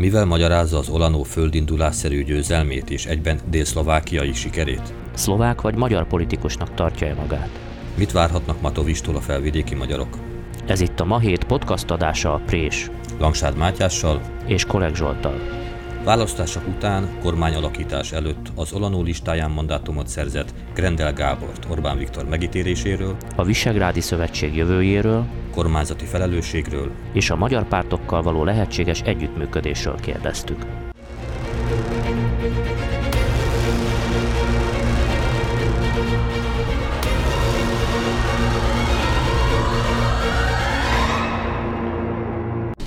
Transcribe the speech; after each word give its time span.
Mivel 0.00 0.24
magyarázza 0.24 0.78
az 0.78 0.88
Olanó 0.88 1.22
földindulásszerű 1.22 2.24
győzelmét 2.24 2.90
és 2.90 3.06
egyben 3.06 3.40
délszlovákiai 3.50 4.32
sikerét? 4.32 4.94
Szlovák 5.14 5.60
vagy 5.60 5.74
magyar 5.74 6.06
politikusnak 6.06 6.74
tartja-e 6.74 7.14
magát? 7.14 7.50
Mit 7.96 8.12
várhatnak 8.12 8.60
Matovistól 8.60 9.16
a 9.16 9.20
felvidéki 9.20 9.74
magyarok? 9.74 10.18
Ez 10.66 10.80
itt 10.80 11.00
a 11.00 11.04
Ma 11.04 11.18
Hét 11.18 11.44
podcast 11.44 11.90
adása 11.90 12.34
a 12.34 12.40
Prés 12.46 12.90
Langsárd 13.18 13.56
Mátyással 13.56 14.20
és 14.46 14.64
Kolek 14.64 14.94
Zsoltal. 14.94 15.59
Választások 16.04 16.66
után, 16.68 17.18
kormányalakítás 17.22 18.12
előtt 18.12 18.52
az 18.54 18.72
Olanó 18.72 19.02
listáján 19.02 19.50
mandátumot 19.50 20.08
szerzett 20.08 20.54
Grendel 20.74 21.12
Gábort 21.12 21.66
Orbán 21.70 21.98
Viktor 21.98 22.24
megítéléséről, 22.28 23.16
A 23.36 23.44
Visegrádi 23.44 24.00
Szövetség 24.00 24.56
jövőjéről 24.56 25.26
kormányzati 25.54 26.04
felelősségről, 26.04 26.90
és 27.12 27.30
a 27.30 27.36
magyar 27.36 27.68
pártokkal 27.68 28.22
való 28.22 28.44
lehetséges 28.44 29.00
együttműködésről 29.00 30.00
kérdeztük. 30.00 30.89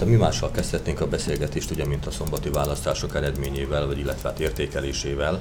De 0.04 0.10
mi 0.10 0.16
mással 0.16 0.52
kezdhetnénk 0.52 1.02
a 1.02 1.08
beszélgetést, 1.08 1.72
ugye, 1.72 1.86
mint 1.86 2.06
a 2.06 2.12
szombati 2.12 2.50
választások 2.50 3.16
eredményével, 3.16 3.86
vagy 3.86 3.98
illetve 3.98 4.30
hát 4.30 4.40
értékelésével. 4.40 5.40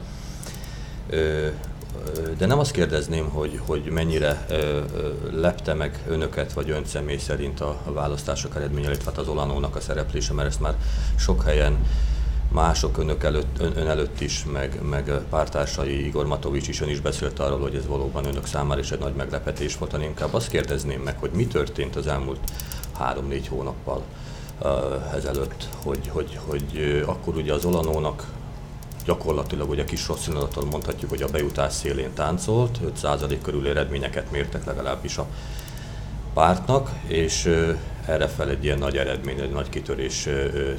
De 2.38 2.46
nem 2.46 2.58
azt 2.58 2.70
kérdezném, 2.70 3.28
hogy, 3.28 3.60
hogy 3.66 3.82
mennyire 3.84 4.46
lepte 5.30 5.74
meg 5.74 6.02
önöket, 6.08 6.52
vagy 6.52 6.70
ön 6.70 6.84
személy 6.84 7.16
szerint 7.18 7.60
a 7.60 7.80
választások 7.84 8.56
eredménye, 8.56 8.86
illetve 8.86 9.10
hát 9.10 9.18
az 9.18 9.28
Olanónak 9.28 9.76
a 9.76 9.80
szereplése, 9.80 10.32
mert 10.32 10.48
ezt 10.48 10.60
már 10.60 10.74
sok 11.16 11.42
helyen 11.42 11.76
mások 12.48 12.98
önök 12.98 13.24
előtt, 13.24 13.60
ön, 13.60 13.72
ön 13.76 13.88
előtt 13.88 14.20
is, 14.20 14.44
meg, 14.52 14.80
meg 14.82 15.10
pártársai, 15.30 16.06
Igor 16.06 16.26
Matovics 16.26 16.68
is, 16.68 16.80
ön 16.80 16.88
is 16.88 17.00
beszélt 17.00 17.38
arról, 17.38 17.60
hogy 17.60 17.74
ez 17.74 17.86
valóban 17.86 18.24
önök 18.24 18.46
számára 18.46 18.80
is 18.80 18.90
egy 18.90 18.98
nagy 18.98 19.14
meglepetés 19.14 19.78
volt, 19.78 19.90
hanem 19.90 20.06
inkább 20.06 20.34
azt 20.34 20.48
kérdezném 20.48 21.00
meg, 21.00 21.18
hogy 21.18 21.30
mi 21.30 21.46
történt 21.46 21.96
az 21.96 22.06
elmúlt 22.06 22.40
három-négy 22.98 23.48
hónappal 23.48 24.02
ezelőtt, 25.14 25.68
hogy, 25.82 26.08
hogy, 26.08 26.38
hogy 26.46 26.64
uh, 26.74 27.08
akkor 27.08 27.36
ugye 27.36 27.52
az 27.52 27.64
Olanónak 27.64 28.26
gyakorlatilag 29.04 29.70
ugye 29.70 29.84
kis 29.84 30.08
rossz 30.08 30.22
színadaton 30.22 30.66
mondhatjuk, 30.70 31.10
hogy 31.10 31.22
a 31.22 31.28
bejutás 31.28 31.72
szélén 31.72 32.12
táncolt, 32.14 32.78
5% 33.02 33.38
körül 33.42 33.68
eredményeket 33.68 34.30
mértek 34.30 34.64
legalábbis 34.64 35.18
a 35.18 35.26
pártnak, 36.34 36.90
és 37.06 37.44
uh, 37.44 37.76
erre 38.06 38.28
fel 38.28 38.48
egy 38.48 38.64
ilyen 38.64 38.78
nagy 38.78 38.96
eredmény, 38.96 39.40
egy 39.40 39.52
nagy 39.52 39.68
kitörés 39.68 40.28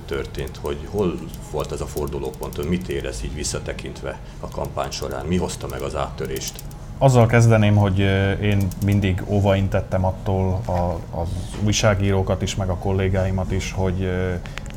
történt, 0.05 0.57
hogy 0.61 0.77
hol 0.89 1.19
volt 1.51 1.71
ez 1.71 1.81
a 1.81 1.85
fordulópont, 1.85 2.57
ön 2.57 2.65
mit 2.65 2.89
érez 2.89 3.23
így 3.23 3.33
visszatekintve 3.33 4.19
a 4.39 4.47
kampány 4.47 4.91
során, 4.91 5.25
mi 5.25 5.37
hozta 5.37 5.67
meg 5.67 5.81
az 5.81 5.95
áttörést? 5.95 6.63
Azzal 7.03 7.25
kezdeném, 7.25 7.75
hogy 7.75 7.99
én 8.41 8.67
mindig 8.85 9.23
óvaintettem 9.27 10.05
attól 10.05 10.61
a, 10.65 10.71
az 11.19 11.27
újságírókat 11.63 12.41
is, 12.41 12.55
meg 12.55 12.69
a 12.69 12.75
kollégáimat 12.75 13.51
is, 13.51 13.71
hogy 13.71 14.09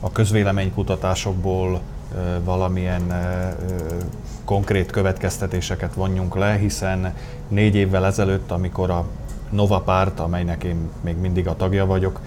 a 0.00 0.12
közvéleménykutatásokból 0.12 1.80
valamilyen 2.44 3.02
konkrét 4.44 4.90
következtetéseket 4.90 5.94
vonjunk 5.94 6.34
le, 6.34 6.56
hiszen 6.56 7.14
négy 7.48 7.74
évvel 7.74 8.06
ezelőtt, 8.06 8.50
amikor 8.50 8.90
a 8.90 9.06
Nova 9.50 9.80
párt, 9.80 10.20
amelynek 10.20 10.64
én 10.64 10.90
még 11.00 11.16
mindig 11.16 11.48
a 11.48 11.56
tagja 11.56 11.86
vagyok, 11.86 12.20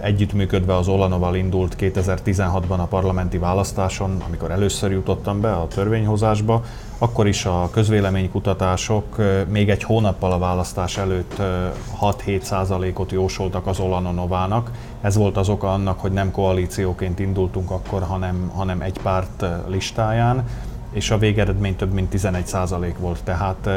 együttműködve 0.00 0.76
az 0.76 0.88
Olanoval 0.88 1.34
indult 1.34 1.76
2016-ban 1.80 2.78
a 2.78 2.86
parlamenti 2.86 3.38
választáson, 3.38 4.22
amikor 4.26 4.50
először 4.50 4.90
jutottam 4.90 5.40
be 5.40 5.52
a 5.52 5.66
törvényhozásba, 5.66 6.62
akkor 6.98 7.26
is 7.26 7.44
a 7.44 7.68
közvéleménykutatások 7.72 9.18
ö, 9.18 9.42
még 9.48 9.70
egy 9.70 9.82
hónappal 9.82 10.32
a 10.32 10.38
választás 10.38 10.96
előtt 10.96 11.34
ö, 11.38 11.66
6-7 12.00 12.40
százalékot 12.40 13.12
jósoltak 13.12 13.66
az 13.66 13.80
Olanonovának. 13.80 14.70
Ez 15.00 15.16
volt 15.16 15.36
az 15.36 15.48
oka 15.48 15.72
annak, 15.72 16.00
hogy 16.00 16.12
nem 16.12 16.30
koalícióként 16.30 17.18
indultunk 17.18 17.70
akkor, 17.70 18.02
hanem, 18.02 18.50
hanem 18.54 18.80
egy 18.80 18.98
párt 19.02 19.44
listáján, 19.66 20.44
és 20.92 21.10
a 21.10 21.18
végeredmény 21.18 21.76
több 21.76 21.92
mint 21.92 22.10
11 22.10 22.46
százalék 22.46 22.98
volt. 22.98 23.20
Tehát 23.24 23.68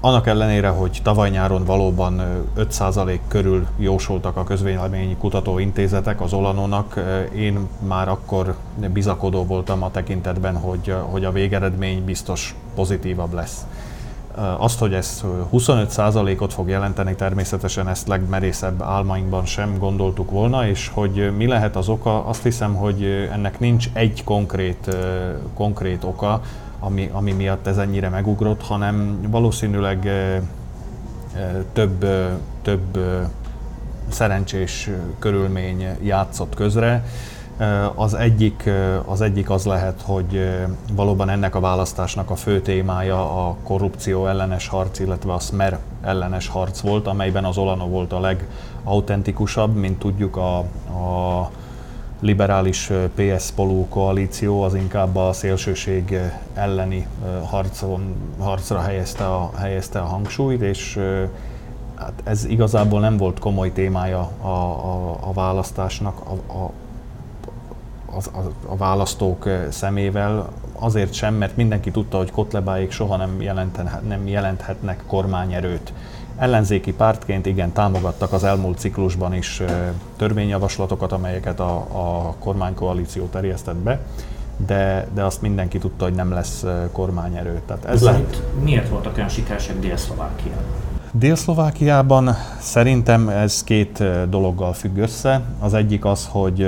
annak 0.00 0.26
ellenére, 0.26 0.68
hogy 0.68 1.00
tavaly 1.02 1.30
nyáron 1.30 1.64
valóban 1.64 2.18
ö, 2.18 2.62
5% 2.62 3.18
körül 3.28 3.66
jósoltak 3.78 4.36
a 4.36 4.44
közvéleményi 4.44 5.16
kutatóintézetek 5.16 6.20
az 6.20 6.32
Olanónak, 6.32 7.00
én 7.34 7.68
már 7.88 8.08
akkor 8.08 8.54
bizakodó 8.92 9.44
voltam 9.44 9.82
a 9.82 9.90
tekintetben, 9.90 10.56
hogy, 10.56 10.94
hogy 11.10 11.24
a 11.24 11.32
végeredmény 11.32 12.04
biztos 12.04 12.54
pozitívabb 12.74 13.32
lesz. 13.32 13.66
Azt, 14.58 14.78
hogy 14.78 14.94
ez 14.94 15.24
ö, 15.24 15.56
25%-ot 15.56 16.52
fog 16.52 16.68
jelenteni, 16.68 17.14
természetesen 17.14 17.88
ezt 17.88 18.08
legmerészebb 18.08 18.82
álmainkban 18.82 19.44
sem 19.44 19.78
gondoltuk 19.78 20.30
volna, 20.30 20.68
és 20.68 20.90
hogy 20.94 21.32
mi 21.36 21.46
lehet 21.46 21.76
az 21.76 21.88
oka, 21.88 22.24
azt 22.24 22.42
hiszem, 22.42 22.74
hogy 22.74 23.28
ennek 23.32 23.58
nincs 23.58 23.88
egy 23.92 24.24
konkrét, 24.24 24.96
konkrét 25.54 26.04
oka, 26.04 26.40
ami, 26.80 27.10
ami 27.12 27.32
miatt 27.32 27.66
ez 27.66 27.78
ennyire 27.78 28.08
megugrott, 28.08 28.62
hanem 28.62 29.20
valószínűleg 29.30 30.08
több, 31.72 32.06
több 32.62 32.98
szerencsés 34.08 34.90
körülmény 35.18 35.86
játszott 36.02 36.54
közre. 36.54 37.04
Az 37.94 38.14
egyik, 38.14 38.70
az 39.04 39.20
egyik 39.20 39.50
az 39.50 39.64
lehet, 39.64 40.02
hogy 40.04 40.50
valóban 40.92 41.28
ennek 41.28 41.54
a 41.54 41.60
választásnak 41.60 42.30
a 42.30 42.36
fő 42.36 42.60
témája 42.60 43.46
a 43.46 43.56
korrupció 43.62 44.26
ellenes 44.26 44.68
harc, 44.68 44.98
illetve 44.98 45.32
a 45.32 45.38
Smer 45.38 45.78
ellenes 46.02 46.48
harc 46.48 46.80
volt, 46.80 47.06
amelyben 47.06 47.44
az 47.44 47.56
Olano 47.56 47.86
volt 47.86 48.12
a 48.12 48.20
legautentikusabb, 48.20 49.74
mint 49.74 49.98
tudjuk 49.98 50.36
a, 50.36 50.58
a 50.58 51.50
liberális 52.20 52.90
PS 53.14 53.50
Polú 53.50 53.86
koalíció 53.88 54.62
az 54.62 54.74
inkább 54.74 55.16
a 55.16 55.32
szélsőség 55.32 56.18
elleni 56.54 57.06
harcon, 57.44 58.14
harcra 58.38 58.80
helyezte 58.80 59.26
a, 59.26 59.50
helyezte 59.56 59.98
a 59.98 60.04
hangsúlyt, 60.04 60.60
és 60.60 60.98
hát 61.94 62.12
ez 62.24 62.44
igazából 62.44 63.00
nem 63.00 63.16
volt 63.16 63.38
komoly 63.38 63.72
témája 63.72 64.30
a, 64.40 64.46
a, 64.46 65.18
a 65.20 65.32
választásnak 65.32 66.20
a, 66.20 66.52
a, 66.52 66.70
a, 68.12 68.40
a, 68.66 68.76
választók 68.76 69.48
szemével, 69.70 70.48
azért 70.72 71.12
sem, 71.12 71.34
mert 71.34 71.56
mindenki 71.56 71.90
tudta, 71.90 72.16
hogy 72.16 72.30
Kotlebáék 72.30 72.90
soha 72.90 73.16
nem, 73.16 73.42
jelenten, 73.42 74.00
nem 74.08 74.26
jelenthetnek 74.26 75.02
kormányerőt. 75.06 75.92
Ellenzéki 76.40 76.92
pártként 76.92 77.46
igen, 77.46 77.72
támogattak 77.72 78.32
az 78.32 78.44
elmúlt 78.44 78.78
ciklusban 78.78 79.34
is 79.34 79.62
törvényjavaslatokat, 80.16 81.12
amelyeket 81.12 81.60
a, 81.60 81.76
a 81.76 82.34
kormánykoalíció 82.38 83.24
terjesztett 83.24 83.76
be, 83.76 84.00
de, 84.66 85.08
de 85.14 85.24
azt 85.24 85.42
mindenki 85.42 85.78
tudta, 85.78 86.04
hogy 86.04 86.14
nem 86.14 86.32
lesz 86.32 86.64
kormányerő. 86.92 87.60
Tehát 87.66 87.84
ez 87.84 88.02
lehet. 88.02 88.20
Szerint 88.30 88.62
miért 88.62 88.88
voltak 88.88 89.16
olyan 89.16 89.28
sikeresek 89.28 89.78
Dél-Szlovákiában? 89.78 90.64
Dél-Szlovákiában 91.12 92.34
szerintem 92.60 93.28
ez 93.28 93.64
két 93.64 94.04
dologgal 94.28 94.72
függ 94.72 94.96
össze. 94.96 95.42
Az 95.58 95.74
egyik 95.74 96.04
az, 96.04 96.28
hogy 96.30 96.66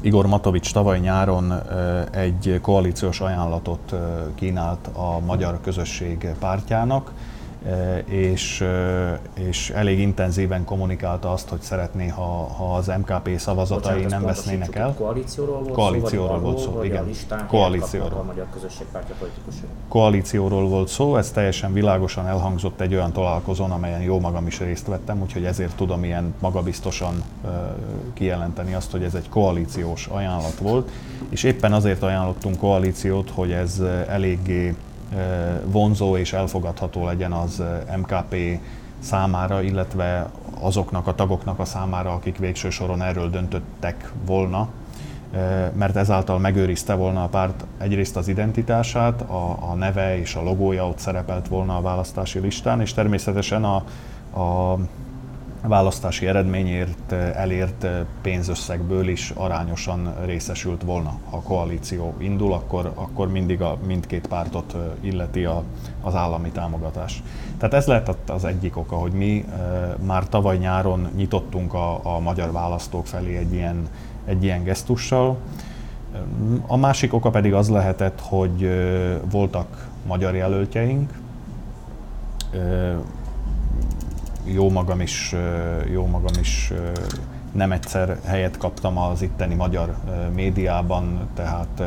Igor 0.00 0.26
Matovics 0.26 0.72
tavaly 0.72 0.98
nyáron 0.98 1.62
egy 2.10 2.58
koalíciós 2.62 3.20
ajánlatot 3.20 3.94
kínált 4.34 4.86
a 4.86 5.18
magyar 5.26 5.58
közösség 5.62 6.28
pártjának, 6.38 7.12
és, 8.04 8.60
ö, 8.60 9.10
és 9.34 9.70
elég 9.70 9.98
intenzíven 9.98 10.64
kommunikálta 10.64 11.32
azt, 11.32 11.48
hogy 11.48 11.60
szeretné, 11.60 12.08
ha, 12.08 12.22
ha 12.56 12.74
az 12.74 12.86
MKP 12.86 13.38
szavazatai 13.38 14.00
ezt 14.02 14.10
nem 14.10 14.22
vesznének 14.22 14.74
el. 14.74 14.94
Koalícióról 14.94 15.58
volt 15.58 15.72
Koalícióról 15.72 16.36
szó, 16.38 16.42
volt 16.42 16.58
szó, 16.58 16.82
igen. 16.82 17.08
Koalícióról. 17.46 18.18
A 18.18 18.22
Magyar 18.22 18.46
Közösségpártja 18.52 19.14
politikusai. 19.18 19.68
koalícióról 19.88 20.68
volt 20.68 20.88
szó, 20.88 21.16
ez 21.16 21.30
teljesen 21.30 21.72
világosan 21.72 22.26
elhangzott 22.26 22.80
egy 22.80 22.94
olyan 22.94 23.12
találkozón, 23.12 23.70
amelyen 23.70 24.00
jó 24.00 24.20
magam 24.20 24.46
is 24.46 24.58
részt 24.58 24.86
vettem, 24.86 25.20
úgyhogy 25.20 25.44
ezért 25.44 25.76
tudom 25.76 26.04
ilyen 26.04 26.34
magabiztosan 26.38 27.22
ö, 27.44 27.48
kijelenteni 28.14 28.74
azt, 28.74 28.90
hogy 28.90 29.02
ez 29.02 29.14
egy 29.14 29.28
koalíciós 29.28 30.06
ajánlat 30.06 30.58
volt, 30.58 30.90
és 31.28 31.42
éppen 31.42 31.72
azért 31.72 32.02
ajánlottunk 32.02 32.56
koalíciót, 32.58 33.30
hogy 33.30 33.52
ez 33.52 33.82
eléggé 34.08 34.74
vonzó 35.64 36.16
és 36.16 36.32
elfogadható 36.32 37.04
legyen 37.04 37.32
az 37.32 37.58
ö, 37.58 37.96
MKP 37.96 38.60
számára, 38.98 39.62
illetve 39.62 40.30
azoknak 40.60 41.06
a 41.06 41.14
tagoknak 41.14 41.58
a 41.58 41.64
számára, 41.64 42.12
akik 42.12 42.38
végső 42.38 42.70
soron 42.70 43.02
erről 43.02 43.30
döntöttek 43.30 44.12
volna, 44.26 44.68
mert 45.72 45.96
ezáltal 45.96 46.38
megőrizte 46.38 46.94
volna 46.94 47.22
a 47.22 47.28
párt 47.28 47.64
egyrészt 47.78 48.16
az 48.16 48.28
identitását, 48.28 49.20
a, 49.20 49.56
a 49.70 49.74
neve 49.74 50.18
és 50.18 50.34
a 50.34 50.42
logója 50.42 50.88
ott 50.88 50.98
szerepelt 50.98 51.48
volna 51.48 51.76
a 51.76 51.80
választási 51.80 52.38
listán, 52.38 52.80
és 52.80 52.92
természetesen 52.92 53.64
a, 53.64 53.76
a 54.40 54.78
választási 55.62 56.26
eredményért 56.26 57.12
elért 57.12 57.86
pénzösszegből 58.22 59.08
is 59.08 59.30
arányosan 59.36 60.14
részesült 60.24 60.82
volna. 60.82 61.12
Ha 61.30 61.36
a 61.36 61.42
koalíció 61.42 62.14
indul, 62.18 62.52
akkor, 62.52 62.92
akkor 62.94 63.30
mindig 63.30 63.62
a 63.62 63.78
mindkét 63.86 64.26
pártot 64.26 64.76
illeti 65.00 65.44
a, 65.44 65.62
az 66.02 66.14
állami 66.14 66.50
támogatás. 66.50 67.22
Tehát 67.58 67.74
ez 67.74 67.86
lehet 67.86 68.30
az 68.30 68.44
egyik 68.44 68.76
oka, 68.76 68.96
hogy 68.96 69.12
mi 69.12 69.44
már 70.06 70.28
tavaly 70.28 70.56
nyáron 70.56 71.08
nyitottunk 71.16 71.74
a, 71.74 72.14
a 72.16 72.18
magyar 72.18 72.52
választók 72.52 73.06
felé 73.06 73.36
egy 73.36 73.52
ilyen, 73.52 73.88
egy 74.24 74.44
ilyen 74.44 74.64
gesztussal. 74.64 75.36
A 76.66 76.76
másik 76.76 77.14
oka 77.14 77.30
pedig 77.30 77.54
az 77.54 77.68
lehetett, 77.68 78.20
hogy 78.20 78.70
voltak 79.30 79.88
magyar 80.06 80.34
jelöltjeink, 80.34 81.12
jó 84.52 84.70
magam 84.70 85.00
is, 85.00 85.34
jó 85.92 86.06
magam 86.06 86.32
is 86.40 86.72
nem 87.52 87.72
egyszer 87.72 88.18
helyet 88.24 88.56
kaptam 88.56 88.98
az 88.98 89.22
itteni 89.22 89.54
magyar 89.54 89.94
médiában, 90.34 91.28
tehát, 91.34 91.82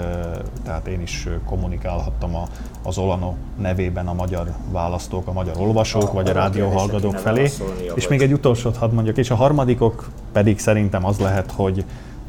tehát 0.63 0.88
én 0.88 1.01
is 1.01 1.27
kommunikálhattam 1.45 2.36
a, 2.36 2.48
az 2.83 2.98
Olano 2.98 3.33
nevében 3.62 4.07
a 4.07 4.13
magyar 4.13 4.51
választók, 4.71 5.27
a 5.27 5.31
magyar 5.31 5.57
olvasók, 5.57 6.10
a, 6.10 6.13
vagy 6.13 6.30
a 6.30 6.33
rádióhallgatók 6.33 7.15
felé. 7.15 7.50
És 7.95 8.07
még 8.07 8.21
egy 8.21 8.33
utolsót 8.33 8.77
hadd 8.77 8.94
mondjak, 8.94 9.18
és 9.18 9.31
a 9.31 9.36
harmadikok 9.36 10.10
pedig 10.31 10.60
szerintem 10.60 11.06
az 11.06 11.19
lehet, 11.19 11.51
hogy, 11.51 11.86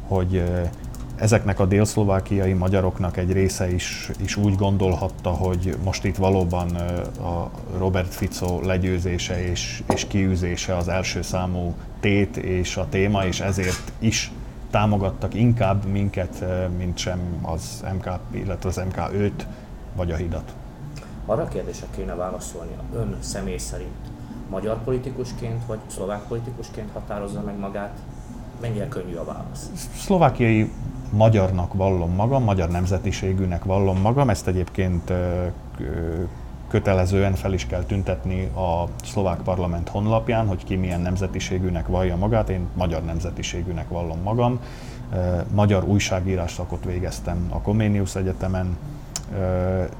hogy 0.07 0.43
ezeknek 1.15 1.59
a 1.59 1.65
délszlovákiai 1.65 2.53
magyaroknak 2.53 3.17
egy 3.17 3.31
része 3.31 3.73
is, 3.73 4.11
is 4.21 4.35
úgy 4.35 4.55
gondolhatta, 4.55 5.29
hogy 5.29 5.77
most 5.83 6.03
itt 6.03 6.15
valóban 6.15 6.75
a 7.19 7.49
Robert 7.77 8.13
Fico 8.13 8.61
legyőzése 8.61 9.49
és, 9.49 9.83
és 9.93 10.07
kiűzése 10.07 10.75
az 10.77 10.87
első 10.87 11.21
számú 11.21 11.73
tét 11.99 12.37
és 12.37 12.77
a 12.77 12.87
téma, 12.89 13.25
és 13.25 13.39
ezért 13.39 13.91
is 13.99 14.31
támogattak 14.69 15.33
inkább 15.33 15.85
minket, 15.85 16.45
mint 16.77 16.97
sem 16.97 17.19
az 17.41 17.83
MK, 17.93 18.09
illetve 18.31 18.69
az 18.69 18.81
MK5 18.89 19.31
vagy 19.95 20.11
a 20.11 20.15
hidat. 20.15 20.53
Arra 21.25 21.41
a 21.41 21.47
kérdésre 21.47 21.87
kéne 21.95 22.13
válaszolni, 22.13 22.71
ön 22.95 23.17
személy 23.19 23.57
szerint 23.57 24.13
magyar 24.49 24.83
politikusként 24.83 25.65
vagy 25.65 25.79
szlovák 25.87 26.21
politikusként 26.21 26.89
határozza 26.93 27.41
meg 27.41 27.57
magát? 27.57 27.99
Mennyire 28.61 28.87
könnyű 28.87 29.15
a 29.15 29.23
válasz? 29.23 29.69
Szlovákiai 29.97 30.71
magyarnak 31.17 31.73
vallom 31.73 32.15
magam, 32.15 32.43
magyar 32.43 32.69
nemzetiségűnek 32.69 33.63
vallom 33.63 34.01
magam, 34.01 34.29
ezt 34.29 34.47
egyébként 34.47 35.11
kötelezően 36.67 37.33
fel 37.33 37.53
is 37.53 37.67
kell 37.67 37.83
tüntetni 37.83 38.43
a 38.45 38.87
szlovák 39.03 39.37
parlament 39.37 39.89
honlapján, 39.89 40.47
hogy 40.47 40.63
ki 40.63 40.75
milyen 40.75 41.01
nemzetiségűnek 41.01 41.87
vallja 41.87 42.15
magát. 42.15 42.49
Én 42.49 42.67
magyar 42.73 43.03
nemzetiségűnek 43.03 43.89
vallom 43.89 44.21
magam. 44.23 44.59
Magyar 45.53 45.83
újságírás 45.83 46.51
szakot 46.51 46.85
végeztem 46.85 47.47
a 47.49 47.61
Comenius 47.61 48.15
Egyetemen, 48.15 48.77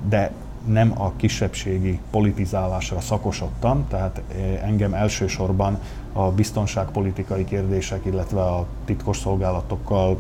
de 0.10 0.32
nem 0.68 1.02
a 1.02 1.12
kisebbségi 1.16 2.00
politizálásra 2.12 3.00
szakosodtam, 3.00 3.86
tehát 3.88 4.22
engem 4.64 4.94
elsősorban 4.94 5.80
a 6.14 6.32
biztonságpolitikai 6.32 7.46
kérdések, 7.46 8.06
illetve 8.06 8.42
a 8.42 8.66
titkos 8.86 9.18
szolgálatokkal 9.18 10.18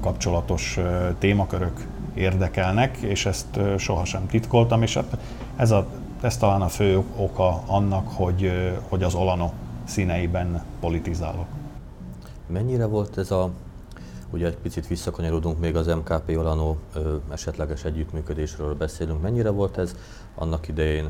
kapcsolatos 0.00 0.78
témakörök 1.18 1.86
érdekelnek, 2.14 2.96
és 2.96 3.26
ezt 3.26 3.60
sohasem 3.78 4.26
titkoltam, 4.26 4.82
és 4.82 4.94
hát 4.94 5.16
ez, 5.56 5.70
a, 5.70 5.86
ez 6.20 6.36
talán 6.36 6.62
a 6.62 6.68
fő 6.68 7.02
oka 7.16 7.62
annak, 7.66 8.08
hogy, 8.14 8.52
hogy 8.88 9.02
az 9.02 9.14
Olano 9.14 9.50
színeiben 9.84 10.62
politizálok. 10.80 11.46
Mennyire 12.46 12.86
volt 12.86 13.18
ez 13.18 13.30
a, 13.30 13.50
ugye 14.30 14.46
egy 14.46 14.56
picit 14.56 14.86
visszakanyarodunk 14.86 15.58
még 15.58 15.76
az 15.76 15.86
MKP 15.86 16.36
Olano 16.38 16.76
esetleges 17.32 17.84
együttműködésről 17.84 18.74
beszélünk, 18.74 19.22
mennyire 19.22 19.50
volt 19.50 19.78
ez 19.78 19.96
annak 20.34 20.68
idején 20.68 21.08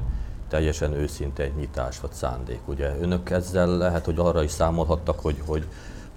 teljesen 0.49 0.93
őszinte 0.93 1.49
nyitás 1.57 2.01
vagy 2.01 2.13
szándék? 2.13 2.61
Ugye 2.65 2.97
önök 3.01 3.31
ezzel 3.31 3.77
lehet, 3.77 4.05
hogy 4.05 4.19
arra 4.19 4.43
is 4.43 4.51
számolhattak, 4.51 5.21
hogy, 5.21 5.43
hogy 5.47 5.67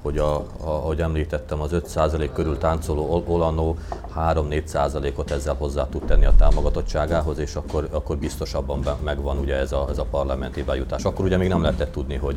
hogy 0.01 0.17
a, 0.17 0.35
a, 0.35 0.45
ahogy 0.63 1.01
említettem, 1.01 1.61
az 1.61 1.71
5% 1.73 2.29
körül 2.33 2.57
táncoló 2.57 3.23
Olano 3.27 3.75
3-4%-ot 4.17 5.31
ezzel 5.31 5.53
hozzá 5.53 5.87
tud 5.89 6.01
tenni 6.01 6.25
a 6.25 6.33
támogatottságához, 6.37 7.39
és 7.39 7.55
akkor, 7.55 7.87
akkor 7.91 8.17
biztosabban 8.17 8.83
megvan 9.03 9.37
ugye 9.37 9.55
ez 9.55 9.71
a, 9.71 9.87
ez 9.89 9.97
a 9.97 10.05
parlamenti 10.09 10.63
bejutás. 10.63 11.03
Akkor 11.03 11.25
ugye 11.25 11.37
még 11.37 11.47
nem 11.47 11.61
lehetett 11.61 11.91
tudni, 11.91 12.15
hogy, 12.15 12.35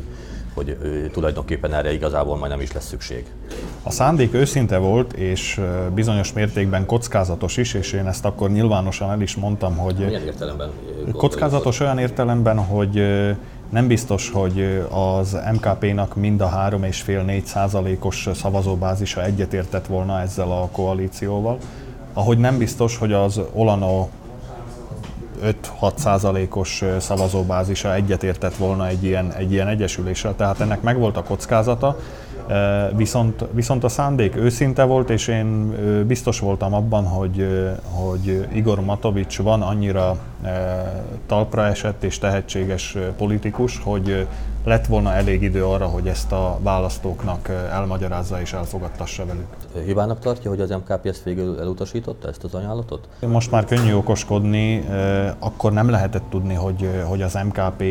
hogy 0.53 0.77
tulajdonképpen 1.11 1.73
erre 1.73 1.93
igazából 1.93 2.37
majd 2.37 2.51
nem 2.51 2.61
is 2.61 2.71
lesz 2.71 2.87
szükség. 2.87 3.25
A 3.83 3.91
szándék 3.91 4.33
őszinte 4.33 4.77
volt, 4.77 5.13
és 5.13 5.61
bizonyos 5.93 6.33
mértékben 6.33 6.85
kockázatos 6.85 7.57
is, 7.57 7.73
és 7.73 7.91
én 7.93 8.07
ezt 8.07 8.25
akkor 8.25 8.49
nyilvánosan 8.49 9.09
el 9.09 9.21
is 9.21 9.35
mondtam, 9.35 9.77
hogy... 9.77 9.95
Milyen 9.95 10.25
értelemben? 10.25 10.69
Kockázatos 11.11 11.79
olyan 11.79 11.97
értelemben, 11.97 12.57
hogy 12.57 13.01
nem 13.73 13.87
biztos, 13.87 14.29
hogy 14.29 14.85
az 14.89 15.37
MKP-nak 15.53 16.15
mind 16.15 16.41
a 16.41 16.49
3,5-4 16.69 17.43
százalékos 17.43 18.29
szavazóbázisa 18.33 19.23
egyetértett 19.23 19.85
volna 19.85 20.21
ezzel 20.21 20.51
a 20.51 20.69
koalícióval. 20.71 21.57
Ahogy 22.13 22.37
nem 22.37 22.57
biztos, 22.57 22.97
hogy 22.97 23.13
az 23.13 23.41
Olano 23.53 24.07
5-6 25.81 25.97
százalékos 25.97 26.83
szavazóbázisa 26.99 27.93
egyetértett 27.93 28.55
volna 28.55 28.87
egy 28.87 29.03
ilyen, 29.03 29.31
egy 29.31 29.51
ilyen 29.51 29.67
egyesüléssel, 29.67 30.35
tehát 30.35 30.59
ennek 30.59 30.81
megvolt 30.81 31.17
a 31.17 31.23
kockázata, 31.23 31.97
Viszont, 32.95 33.45
viszont 33.51 33.83
a 33.83 33.89
szándék 33.89 34.35
őszinte 34.35 34.83
volt, 34.83 35.09
és 35.09 35.27
én 35.27 35.75
biztos 36.07 36.39
voltam 36.39 36.73
abban, 36.73 37.05
hogy, 37.05 37.47
hogy 37.83 38.47
Igor 38.53 38.81
Matovics 38.81 39.41
van 39.41 39.61
annyira 39.61 40.17
talpra 41.27 41.65
esett 41.65 42.03
és 42.03 42.19
tehetséges 42.19 42.97
politikus, 43.17 43.79
hogy 43.83 44.27
lett 44.63 44.85
volna 44.85 45.13
elég 45.13 45.41
idő 45.41 45.65
arra, 45.65 45.85
hogy 45.85 46.07
ezt 46.07 46.31
a 46.31 46.57
választóknak 46.61 47.49
elmagyarázza 47.71 48.41
és 48.41 48.53
elfogadtassa 48.53 49.25
velük. 49.25 49.47
Hibának 49.85 50.19
tartja, 50.19 50.49
hogy 50.49 50.61
az 50.61 50.69
MKP 50.69 51.05
ezt 51.05 51.23
végül 51.23 51.59
elutasította, 51.59 52.27
ezt 52.27 52.43
az 52.43 52.53
ajánlatot? 52.53 53.07
Most 53.27 53.51
már 53.51 53.65
könnyű 53.65 53.93
okoskodni, 53.93 54.85
akkor 55.39 55.73
nem 55.73 55.89
lehetett 55.89 56.23
tudni, 56.29 56.53
hogy, 56.53 56.89
hogy 57.07 57.21
az 57.21 57.37
MKP 57.45 57.83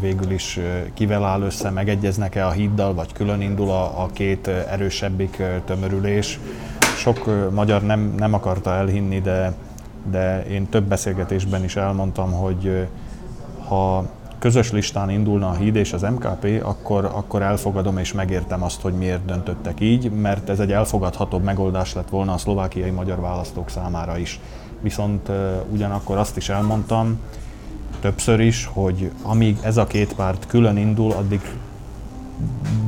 végül 0.00 0.30
is 0.30 0.60
kivel 0.94 1.24
áll 1.24 1.42
össze, 1.42 1.70
megegyeznek-e 1.70 2.46
a 2.46 2.50
híddal, 2.50 2.94
vagy 2.94 3.12
külön 3.12 3.40
indul 3.40 3.70
a, 3.70 4.02
a 4.02 4.08
két 4.12 4.46
erősebbik 4.46 5.42
tömörülés. 5.64 6.40
Sok 6.96 7.50
magyar 7.50 7.82
nem, 7.82 8.14
nem 8.16 8.34
akarta 8.34 8.70
elhinni, 8.70 9.20
de, 9.20 9.52
de 10.10 10.46
én 10.46 10.68
több 10.68 10.84
beszélgetésben 10.84 11.64
is 11.64 11.76
elmondtam, 11.76 12.32
hogy 12.32 12.86
ha 13.68 14.04
közös 14.38 14.72
listán 14.72 15.10
indulna 15.10 15.48
a 15.48 15.54
híd 15.54 15.76
és 15.76 15.92
az 15.92 16.02
MKP, 16.02 16.62
akkor, 16.64 17.04
akkor 17.04 17.42
elfogadom 17.42 17.98
és 17.98 18.12
megértem 18.12 18.62
azt, 18.62 18.80
hogy 18.80 18.92
miért 18.92 19.24
döntöttek 19.24 19.80
így, 19.80 20.10
mert 20.10 20.48
ez 20.48 20.60
egy 20.60 20.72
elfogadhatóbb 20.72 21.42
megoldás 21.42 21.94
lett 21.94 22.08
volna 22.08 22.32
a 22.32 22.38
szlovákiai 22.38 22.90
magyar 22.90 23.20
választók 23.20 23.70
számára 23.70 24.18
is. 24.18 24.40
Viszont 24.80 25.30
ugyanakkor 25.72 26.16
azt 26.16 26.36
is 26.36 26.48
elmondtam 26.48 27.18
többször 28.00 28.40
is, 28.40 28.70
hogy 28.72 29.10
amíg 29.22 29.58
ez 29.62 29.76
a 29.76 29.86
két 29.86 30.14
párt 30.14 30.46
külön 30.46 30.76
indul, 30.76 31.12
addig 31.12 31.40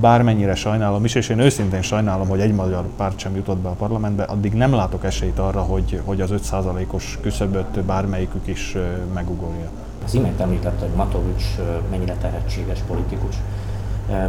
bármennyire 0.01 0.55
sajnálom 0.55 1.05
is, 1.05 1.15
és 1.15 1.29
én 1.29 1.39
őszintén 1.39 1.83
sajnálom, 1.83 2.29
hogy 2.29 2.41
egy 2.41 2.55
magyar 2.55 2.85
párt 2.97 3.19
sem 3.19 3.37
jutott 3.37 3.59
be 3.59 3.69
a 3.69 3.73
parlamentbe, 3.73 4.23
addig 4.23 4.53
nem 4.53 4.75
látok 4.75 5.05
esélyt 5.05 5.39
arra, 5.39 5.61
hogy, 5.61 6.01
hogy 6.05 6.21
az 6.21 6.31
5%-os 6.33 7.19
küszöböt 7.23 7.81
bármelyikük 7.85 8.47
is 8.47 8.77
megugorja. 9.15 9.71
Az 10.05 10.15
imént 10.15 10.41
említette, 10.41 10.85
hogy 10.85 10.95
Matovics 10.95 11.45
mennyire 11.91 12.15
tehetséges 12.15 12.79
politikus. 12.87 13.35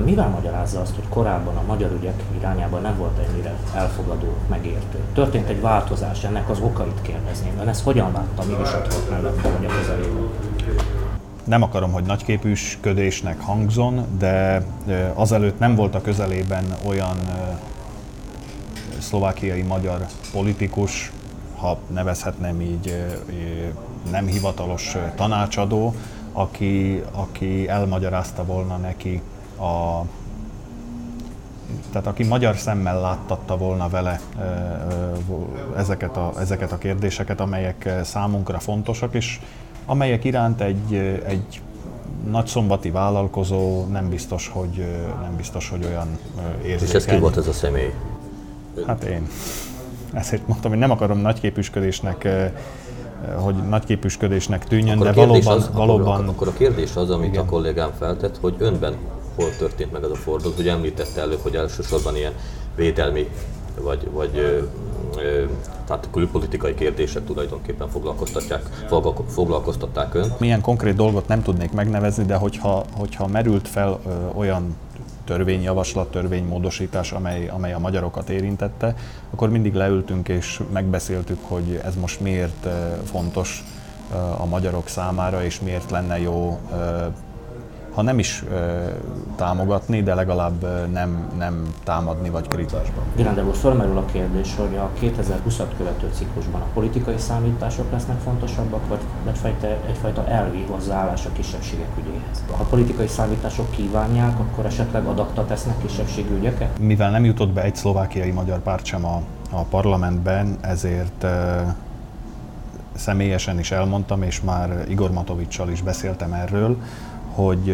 Mivel 0.06 0.28
magyarázza 0.30 0.82
azt, 0.82 0.96
hogy 0.96 1.04
korábban 1.10 1.58
a 1.58 1.64
magyar 1.68 1.92
ügyek 2.00 2.24
irányában 2.38 2.82
nem 2.82 2.98
volt 2.98 3.20
ennyire 3.30 3.54
elfogadó, 3.76 4.34
megértő? 4.50 5.00
Történt 5.14 5.50
egy 5.50 5.62
változás, 5.62 6.24
ennek 6.24 6.50
az 6.50 6.60
okait 6.60 7.02
kérdezném. 7.02 7.60
Ön 7.62 7.68
ezt 7.68 7.84
hogyan 7.84 8.12
látta, 8.12 8.44
mi 8.48 8.54
is 8.64 8.74
ott 8.74 8.94
volt 8.94 9.10
mellette, 9.10 9.50
vagy 9.50 9.66
a 9.66 9.70
közelében? 9.80 10.30
Nem 11.44 11.62
akarom, 11.62 11.92
hogy 11.92 12.04
nagyképűsködésnek 12.04 13.40
hangzon, 13.40 14.06
de 14.18 14.66
azelőtt 15.14 15.60
nem 15.60 15.76
volt 15.76 15.96
a 15.96 16.02
közelében 16.02 16.66
olyan 16.88 17.18
szlovákiai 19.00 19.62
magyar 19.62 20.06
politikus, 20.32 21.12
ha 21.62 21.78
nevezhetném 21.88 22.62
így 22.62 23.06
nem 24.12 24.26
hivatalos 24.26 24.98
tanácsadó, 25.16 25.96
aki, 26.32 27.04
aki 27.12 27.68
elmagyarázta 27.70 28.46
volna 28.46 28.78
neki 28.78 29.22
a 29.60 30.06
tehát 31.92 32.08
aki 32.08 32.24
magyar 32.24 32.56
szemmel 32.56 33.02
láttatta 33.02 33.58
volna 33.58 33.90
vele 33.90 34.20
ezeket 35.78 36.18
a, 36.18 36.32
ezeket 36.40 36.72
a 36.72 36.78
kérdéseket, 36.78 37.40
amelyek 37.40 37.90
számunkra 38.04 38.60
fontosak, 38.60 39.14
és 39.14 39.40
amelyek 39.86 40.24
iránt 40.24 40.62
egy, 40.62 40.94
egy 41.26 41.62
nagyszombati 42.30 42.90
vállalkozó 42.90 43.86
nem 43.86 44.10
biztos, 44.10 44.48
hogy, 44.48 44.86
nem 45.22 45.36
biztos, 45.38 45.70
hogy 45.70 45.86
olyan 45.86 46.20
érzékeny. 46.66 46.88
És 46.88 46.94
ez 46.94 47.06
ki 47.06 47.18
volt 47.18 47.38
ez 47.38 47.48
a 47.48 47.54
személy? 47.54 47.94
Hát 48.88 49.04
én. 49.04 49.28
Ezért 50.14 50.48
mondtam, 50.48 50.72
hogy 50.72 50.80
nem 50.80 50.92
akarom 50.92 51.18
nagyképűsködésnek 51.18 52.28
hogy 53.36 53.56
nagyképűsködésnek 53.56 54.66
tűnjön, 54.66 54.98
akkor 54.98 55.14
de 55.14 55.26
valóban... 55.26 55.58
Az, 55.58 55.70
valóban 55.74 56.20
akkor, 56.20 56.28
akkor 56.28 56.48
a 56.48 56.54
kérdés 56.54 56.96
az, 56.96 57.10
amit 57.10 57.28
igen. 57.28 57.44
a 57.44 57.46
kollégám 57.46 57.92
feltett, 57.98 58.38
hogy 58.38 58.56
önben 58.58 58.96
hol 59.36 59.50
történt 59.58 59.92
meg 59.92 60.04
az 60.04 60.12
a 60.12 60.16
fordulat, 60.16 60.56
hogy 60.56 60.68
említette 60.68 61.22
előbb, 61.22 61.40
hogy 61.42 61.56
elsősorban 61.56 62.16
ilyen 62.16 62.34
védelmi 62.76 63.30
vagy, 63.82 64.08
vagy 64.12 64.38
ö, 64.38 64.58
ö, 65.18 65.44
tehát 65.86 66.08
külpolitikai 66.12 66.74
kérdések 66.74 67.26
tulajdonképpen 67.26 67.90
foglalkoztatják, 67.90 68.62
foglalkoztatták 69.28 70.14
ön. 70.14 70.34
Milyen 70.40 70.62
konkrét 70.62 70.96
dolgot 70.96 71.28
nem 71.28 71.42
tudnék 71.42 71.72
megnevezni, 71.72 72.26
de 72.26 72.36
hogyha, 72.36 72.84
hogyha 72.98 73.28
merült 73.28 73.68
fel 73.68 74.00
ö, 74.06 74.10
olyan 74.34 74.76
törvényjavaslat, 75.32 76.12
törvénymódosítás, 76.12 77.12
amely, 77.12 77.48
amely 77.48 77.74
a 77.74 77.80
magyarokat 77.80 78.30
érintette, 78.30 78.96
akkor 79.30 79.50
mindig 79.50 79.74
leültünk 79.74 80.28
és 80.28 80.62
megbeszéltük, 80.74 81.40
hogy 81.42 81.82
ez 81.84 81.96
most 81.96 82.20
miért 82.20 82.68
fontos 83.06 83.64
a 84.38 84.46
magyarok 84.46 84.88
számára, 84.88 85.44
és 85.44 85.60
miért 85.60 85.92
lenne 85.92 86.20
jó 86.20 86.60
ha 87.94 88.02
nem 88.02 88.20
is 88.20 88.44
ö, 88.52 88.86
támogatni, 89.36 90.04
de 90.04 90.14
legalább 90.14 90.90
nem, 90.92 91.28
nem 91.38 91.74
támadni 91.84 92.30
vagy 92.30 92.48
kritizálásban. 92.48 93.04
Virándel 93.16 93.46
úr, 93.46 93.56
felmerül 93.56 93.98
a 93.98 94.06
kérdés, 94.06 94.56
hogy 94.56 94.76
a 94.76 94.90
2020-at 95.02 95.68
követő 95.78 96.10
ciklusban 96.14 96.62
a 96.62 96.68
politikai 96.74 97.18
számítások 97.18 97.92
lesznek 97.92 98.20
fontosabbak, 98.20 98.88
vagy 98.88 99.00
egyfajta, 99.28 99.68
egyfajta 99.88 100.28
elvi 100.28 100.66
hozzáállás 100.70 101.26
a 101.26 101.30
kisebbségek 101.34 101.90
ügyéhez. 102.00 102.44
Ha 102.52 102.64
a 102.64 102.66
politikai 102.66 103.08
számítások 103.08 103.72
kívánják, 103.72 104.40
akkor 104.40 104.66
esetleg 104.66 105.06
adakta 105.06 105.46
tesznek 105.46 105.76
kisebbségi 105.82 106.34
ügyeket? 106.34 106.80
Mivel 106.80 107.12
nem 107.12 107.26
jutott 107.26 107.50
be 107.50 107.64
egy 107.64 107.76
szlovákiai 107.76 108.32
magyar 108.32 108.60
párt 108.60 108.86
sem 108.86 109.06
a, 109.06 109.22
a 109.50 109.62
parlamentben, 109.62 110.58
ezért 110.62 111.24
ö, 111.24 111.62
személyesen 112.96 113.60
is 113.60 113.72
elmondtam, 113.72 114.22
és 114.22 114.42
már 114.42 114.86
Igor 114.88 115.12
Matovicsal 115.12 115.70
is 115.70 115.82
beszéltem 115.82 116.34
erről, 116.34 116.78
hogy 117.36 117.70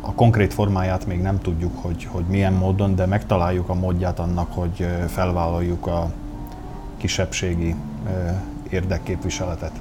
a 0.00 0.12
konkrét 0.14 0.54
formáját 0.54 1.06
még 1.06 1.20
nem 1.22 1.40
tudjuk, 1.40 1.78
hogy, 1.82 2.04
hogy 2.04 2.24
milyen 2.24 2.52
módon, 2.52 2.94
de 2.94 3.06
megtaláljuk 3.06 3.68
a 3.68 3.74
módját 3.74 4.18
annak, 4.18 4.52
hogy 4.52 4.86
felvállaljuk 5.06 5.86
a 5.86 6.10
kisebbségi 6.96 7.74
érdekképviseletet 8.70 9.80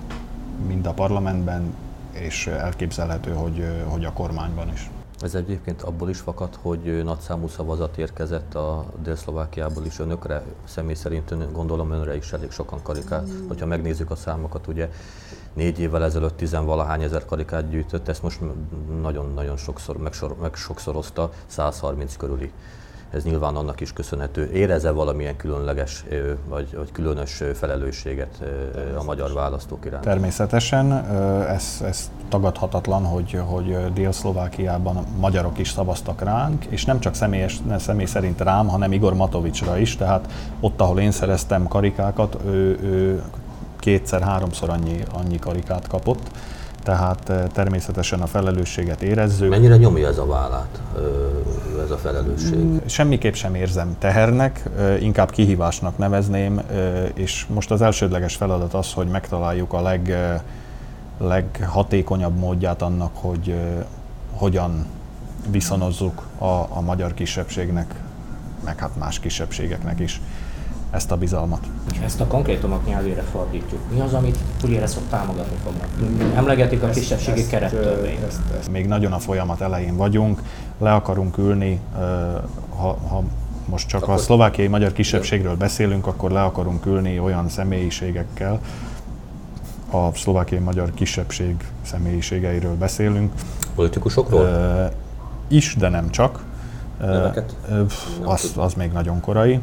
mind 0.68 0.86
a 0.86 0.92
parlamentben, 0.92 1.74
és 2.12 2.48
elképzelhető, 2.48 3.32
hogy, 3.32 3.66
hogy 3.88 4.06
a 4.06 4.12
kormányban 4.14 4.72
is. 4.74 4.90
Ez 5.22 5.36
egyébként 5.36 5.82
abból 5.82 6.10
is 6.10 6.20
fakad, 6.20 6.58
hogy 6.62 7.04
nagyszámú 7.04 7.48
szavazat 7.48 7.98
érkezett 7.98 8.56
a 8.56 8.86
Dél-Szlovákiából 9.04 9.86
is 9.86 10.00
önökre, 10.00 10.44
személy 10.64 10.94
szerint 10.94 11.32
ön, 11.32 11.52
gondolom 11.52 11.92
önre 11.92 12.16
is 12.16 12.34
elég 12.34 12.52
sokan 12.52 12.82
karikát. 12.84 13.30
Hogyha 13.48 13.66
megnézzük 13.66 14.12
a 14.12 14.16
számokat, 14.16 14.68
ugye 14.68 14.90
négy 15.54 15.80
évvel 15.80 16.04
ezelőtt 16.04 16.38
tizenvalahány 16.38 17.04
ezer 17.04 17.26
karikát 17.26 17.70
gyűjtött, 17.70 18.08
ezt 18.08 18.24
most 18.24 18.40
nagyon-nagyon 19.02 19.58
sokszor 19.58 19.98
megsor, 19.98 20.36
megsokszorozta, 20.42 21.32
130 21.46 22.18
körüli. 22.18 22.52
Ez 23.16 23.24
nyilván 23.24 23.56
annak 23.56 23.82
is 23.82 23.94
köszönhető. 23.94 24.52
Érez-e 24.52 24.92
valamilyen 24.92 25.36
különleges 25.36 26.06
vagy, 26.48 26.76
vagy 26.76 26.92
különös 26.92 27.44
felelősséget 27.54 28.44
a 28.98 29.04
magyar 29.04 29.34
választók 29.34 29.86
iránt? 29.86 30.04
Természetesen. 30.04 30.92
Ez, 31.48 31.82
ez 31.86 32.12
tagadhatatlan, 32.30 33.06
hogy, 33.06 33.40
hogy 33.46 33.94
Dél-Szlovákiában 33.94 35.06
magyarok 35.20 35.58
is 35.58 35.70
szavaztak 35.70 36.22
ránk, 36.22 36.66
és 36.66 36.86
nem 36.86 37.00
csak 37.00 37.14
személyes, 37.14 37.60
nem 37.60 37.78
személy 37.78 38.06
szerint 38.06 38.42
rám, 38.42 38.68
hanem 38.68 38.92
Igor 38.92 39.14
Matovicsra 39.14 39.78
is, 39.78 39.96
tehát 39.96 40.32
ott, 40.60 40.82
ahol 40.82 41.00
én 41.00 41.12
szereztem 41.12 41.68
karikákat, 41.68 42.38
ő, 42.46 42.80
ő 42.82 43.24
kétszer-háromszor 43.80 44.70
annyi, 44.70 45.04
annyi 45.14 45.40
karikát 45.40 45.88
kapott, 45.88 46.30
tehát 46.86 47.30
eh, 47.30 47.44
természetesen 47.54 48.22
a 48.22 48.26
felelősséget 48.26 49.02
érezzük. 49.02 49.50
Mennyire 49.50 49.78
nyomja 49.78 50.08
ez 50.08 50.18
a 50.18 50.26
vállát, 50.26 50.82
ez 51.84 51.92
a 51.92 51.98
felelősség? 51.98 52.58
Mm, 52.58 52.78
semmiképp 52.86 53.34
sem 53.34 53.56
érzem 53.56 53.96
tehernek, 54.00 54.70
inkább 55.00 55.32
kihívásnak 55.32 55.98
nevezném, 55.98 56.62
és 57.14 57.46
most 57.54 57.72
az 57.72 57.82
elsődleges 57.82 58.36
feladat 58.36 58.74
az, 58.74 58.94
hogy 58.94 59.08
megtaláljuk 59.08 59.74
a 59.74 59.82
leg, 59.82 60.16
leghatékonyabb 61.18 62.38
módját 62.38 62.82
annak, 62.82 63.12
hogy 63.14 63.56
hogyan 64.32 64.86
viszonozzuk 65.52 66.28
a, 66.38 66.46
a 66.70 66.82
magyar 66.82 67.14
kisebbségnek, 67.14 67.96
meg 68.64 68.80
hát 68.80 68.96
más 69.00 69.20
kisebbségeknek 69.20 70.00
is 70.00 70.22
ezt 70.96 71.12
a 71.12 71.16
bizalmat. 71.18 71.60
És 71.92 71.98
ezt 72.04 72.22
a 72.22 72.26
konkrétumok 72.28 72.86
nyelvére 72.86 73.22
fordítjuk. 73.22 73.80
Mi 73.94 74.00
az, 74.00 74.14
amit 74.14 74.38
Pugliéreszok 74.60 75.04
támogatni 75.10 75.58
fognak? 75.64 75.88
Emlegetik 76.36 76.84
a 76.84 76.90
kisebbségi 76.90 77.48
kerettörvényt. 77.48 78.70
Még 78.72 78.88
nagyon 78.88 79.12
a 79.12 79.20
folyamat 79.20 79.62
elején 79.62 79.96
vagyunk, 79.96 80.42
le 80.78 80.94
akarunk 80.94 81.38
ülni, 81.38 81.80
ha, 82.76 82.98
ha 83.08 83.24
most 83.66 83.88
csak 83.88 84.02
akkor 84.02 84.14
a 84.14 84.18
szlovákiai 84.18 84.68
magyar 84.68 84.92
kisebbségről 84.92 85.56
beszélünk, 85.56 86.08
akkor 86.08 86.32
le 86.32 86.44
akarunk 86.44 86.86
ülni 86.86 87.20
olyan 87.20 87.50
személyiségekkel, 87.50 88.60
a 89.92 90.14
szlovákiai 90.14 90.62
magyar 90.62 90.94
kisebbség 90.94 91.56
személyiségeiről 91.82 92.76
beszélünk. 92.76 93.34
Politikusokról? 93.76 94.42
Uh, 94.42 94.92
is, 95.48 95.76
de 95.76 95.90
nem 95.90 96.10
csak. 96.10 96.44
Uh, 97.02 97.36
az, 98.24 98.54
az 98.56 98.74
még 98.74 98.92
nagyon 98.92 99.20
korai 99.20 99.60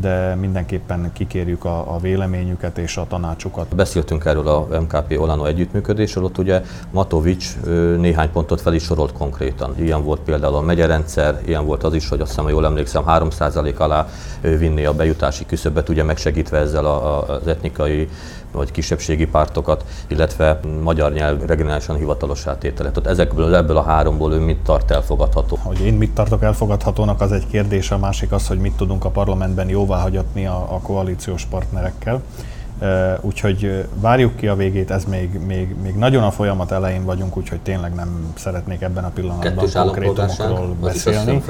de 0.00 0.34
mindenképpen 0.34 1.10
kikérjük 1.12 1.64
a, 1.64 1.94
a 1.94 1.98
véleményüket 1.98 2.78
és 2.78 2.96
a 2.96 3.06
tanácsukat. 3.08 3.76
Beszéltünk 3.76 4.24
erről 4.24 4.48
a 4.48 4.66
MKP 4.80 5.20
Olano 5.20 5.44
együttműködésről, 5.44 6.24
ott 6.24 6.38
ugye 6.38 6.62
Matovics 6.90 7.56
néhány 7.98 8.30
pontot 8.30 8.60
fel 8.60 8.74
is 8.74 8.82
sorolt 8.82 9.12
konkrétan. 9.12 9.74
Ilyen 9.78 10.04
volt 10.04 10.20
például 10.20 10.54
a 10.54 10.60
megyerendszer, 10.60 11.40
ilyen 11.46 11.64
volt 11.64 11.84
az 11.84 11.94
is, 11.94 12.08
hogy 12.08 12.20
azt 12.20 12.28
hiszem, 12.28 12.44
ha 12.44 12.50
jól 12.50 12.64
emlékszem, 12.64 13.02
3% 13.06 13.76
alá 13.76 14.08
vinni 14.40 14.84
a 14.84 14.94
bejutási 14.94 15.46
küszöbet, 15.46 15.88
ugye 15.88 16.02
megsegítve 16.02 16.58
ezzel 16.58 16.86
az 16.86 17.46
etnikai 17.46 18.08
vagy 18.52 18.70
kisebbségi 18.70 19.26
pártokat, 19.26 19.84
illetve 20.06 20.60
magyar 20.82 21.12
nyelv 21.12 21.42
regionálisan 21.46 21.96
hivatalos 21.96 22.46
átételet. 22.46 22.92
Tehát 22.92 23.08
ezekből, 23.10 23.54
ebből 23.54 23.76
a 23.76 23.82
háromból 23.82 24.32
ő 24.32 24.38
mit 24.38 24.58
tart 24.58 24.90
elfogadható? 24.90 25.58
Hogy 25.62 25.80
én 25.80 25.94
mit 25.94 26.14
tartok 26.14 26.42
elfogadhatónak, 26.42 27.20
az 27.20 27.32
egy 27.32 27.46
kérdés, 27.46 27.90
a 27.90 27.98
másik 27.98 28.32
az, 28.32 28.48
hogy 28.48 28.58
mit 28.58 28.76
tudunk 28.76 29.04
a 29.04 29.10
parlamentben 29.10 29.68
jóváhagyatni 29.68 30.46
a, 30.46 30.66
a 30.74 30.80
koalíciós 30.82 31.44
partnerekkel. 31.44 32.22
Úgyhogy 33.20 33.86
várjuk 33.94 34.36
ki 34.36 34.46
a 34.46 34.56
végét, 34.56 34.90
ez 34.90 35.04
még, 35.04 35.38
még, 35.46 35.74
még 35.82 35.94
nagyon 35.94 36.22
a 36.22 36.30
folyamat 36.30 36.72
elején 36.72 37.04
vagyunk, 37.04 37.36
úgyhogy 37.36 37.60
tényleg 37.60 37.94
nem 37.94 38.32
szeretnék 38.34 38.80
ebben 38.80 39.04
a 39.04 39.08
pillanatban 39.08 39.54
Kettős 39.54 39.72
konkrétumokról 39.72 40.74
beszélni. 40.82 41.42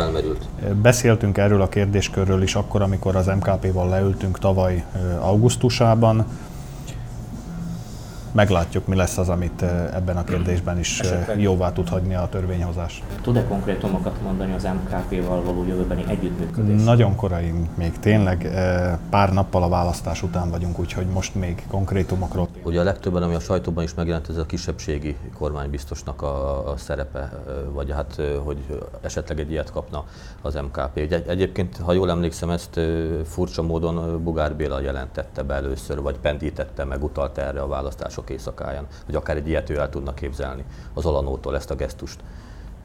Beszéltünk 0.83 1.39
erről 1.39 1.63
a 1.63 1.69
kérdéskörről 1.69 2.43
is 2.43 2.55
akkor, 2.55 2.83
amikor 2.83 3.17
az 3.17 3.27
MKP-val 3.27 3.89
leültünk 3.89 4.39
tavaly 4.39 4.85
augusztusában 5.21 6.27
meglátjuk, 8.33 8.87
mi 8.87 8.97
lesz 8.97 9.19
az, 9.19 9.29
amit 9.29 9.63
ebben 9.95 10.17
a 10.17 10.25
kérdésben 10.25 10.79
is 10.79 11.01
Esetleg. 11.01 11.41
jóvá 11.41 11.73
tud 11.73 11.89
hagyni 11.89 12.15
a 12.15 12.29
törvényhozás. 12.31 13.03
Tud-e 13.23 13.45
konkrétumokat 13.45 14.23
mondani 14.23 14.55
az 14.55 14.63
MKP-val 14.63 15.43
való 15.43 15.65
jövőbeni 15.65 16.05
együttműködés? 16.09 16.85
Nagyon 16.85 17.17
korai, 17.17 17.53
még 17.75 17.99
tényleg 17.99 18.49
pár 19.11 19.33
nappal 19.33 19.63
a 19.63 19.69
választás 19.69 20.23
után 20.23 20.51
vagyunk, 20.51 20.79
úgyhogy 20.79 21.07
most 21.07 21.35
még 21.35 21.67
konkrétumokról. 21.71 22.49
Ugye 22.63 22.81
a 22.81 22.85
legtöbben, 22.85 23.23
ami 23.23 23.35
a 23.35 23.41
sajtóban 23.41 23.85
is 23.85 23.95
megjelent, 23.95 24.29
ez 24.29 24.37
a 24.37 24.47
kisebbségi 24.47 25.17
kormánybiztosnak 25.39 26.23
a, 26.23 26.69
a 26.71 26.77
szerepe, 26.77 27.31
vagy 27.73 27.91
hát, 27.93 28.21
hogy 28.45 28.81
esetleg 29.01 29.41
egy 29.41 29.51
ilyet 29.51 29.71
kapna 29.71 30.05
az 30.43 30.55
MKP. 30.55 30.97
Egy, 30.97 31.25
egyébként, 31.27 31.77
ha 31.77 31.93
jól 31.93 32.11
emlékszem, 32.11 32.51
ezt 32.51 32.81
furcsa 33.25 33.63
módon 33.63 34.23
Bugár 34.23 34.55
Béla 34.55 34.81
jelentette 34.81 35.43
be 35.43 35.55
először, 35.55 36.01
vagy 36.01 36.19
pendítette 36.19 36.85
meg, 36.85 37.05
utalta 37.05 37.41
erre 37.41 37.61
a 37.61 37.67
választások 37.67 38.18
mások 38.19 38.31
éjszakáján, 38.31 38.87
hogy 39.07 39.15
akár 39.15 39.37
egy 39.37 39.49
ilyet 39.49 39.71
ő 39.71 39.79
el 39.79 39.91
tudna 39.91 40.15
képzelni 40.15 40.65
az 40.95 41.05
Olanótól 41.05 41.57
ezt 41.57 41.71
a 41.71 41.75
gesztust. 41.75 42.19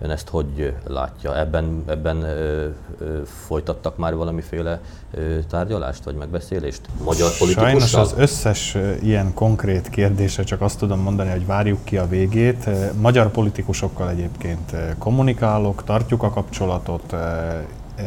Ön 0.01 0.09
ezt 0.09 0.29
hogy 0.29 0.73
látja? 0.87 1.37
Ebben, 1.37 1.83
ebben 1.87 2.23
ö, 2.23 2.67
ö, 2.99 3.21
folytattak 3.45 3.97
már 3.97 4.15
valamiféle 4.15 4.81
ö, 5.11 5.39
tárgyalást 5.49 6.03
vagy 6.03 6.15
megbeszélést? 6.15 6.81
Magyar 7.03 7.37
politikussal? 7.37 7.69
Sajnos 7.69 7.93
az 7.93 8.13
összes 8.17 8.77
ilyen 9.01 9.33
konkrét 9.33 9.89
kérdésre 9.89 10.43
csak 10.43 10.61
azt 10.61 10.79
tudom 10.79 10.99
mondani, 10.99 11.29
hogy 11.29 11.45
várjuk 11.45 11.83
ki 11.83 11.97
a 11.97 12.07
végét. 12.07 12.69
Magyar 13.01 13.29
politikusokkal 13.29 14.09
egyébként 14.09 14.75
kommunikálok, 14.97 15.83
tartjuk 15.83 16.23
a 16.23 16.29
kapcsolatot, 16.29 17.15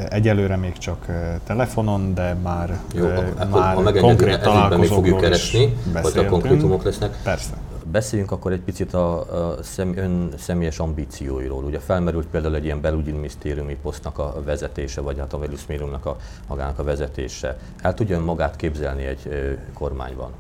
Egyelőre 0.09 0.57
még 0.57 0.79
csak 0.79 1.07
telefonon, 1.45 2.15
de 2.15 2.35
már, 2.35 2.81
Jó, 2.95 3.05
akkor, 3.05 3.49
már 3.51 3.75
ha 3.75 3.93
konkrét 3.93 4.41
találkozókról 4.41 4.97
fogjuk 4.97 5.21
keresni, 5.21 5.77
vagy 6.03 6.19
a 6.19 6.27
konkrétumok 6.27 6.83
lesznek. 6.83 7.17
Persze. 7.23 7.55
Beszéljünk 7.91 8.31
akkor 8.31 8.53
egy 8.53 8.61
picit 8.61 8.95
a, 8.95 9.21
a 9.21 9.63
szem, 9.63 9.97
ön 9.97 10.33
személyes 10.37 10.79
ambícióiról. 10.79 11.65
Ugye 11.65 11.79
felmerült 11.79 12.27
például 12.27 12.55
egy 12.55 12.65
ilyen 12.65 12.81
belügyminisztériumi 12.81 13.77
posztnak 13.83 14.19
a 14.19 14.43
vezetése, 14.45 15.01
vagy 15.01 15.19
hát 15.19 15.33
a 15.33 15.37
belügyminisztériumnak 15.37 16.07
a 16.07 16.17
magának 16.49 16.79
a 16.79 16.85
vezetése. 16.85 17.59
El 17.83 17.95
tudja 17.95 18.17
ön 18.17 18.23
magát 18.23 18.57
képzelni 18.57 19.05
egy 19.05 19.21
ö, 19.25 19.53
kormányban? 19.73 20.31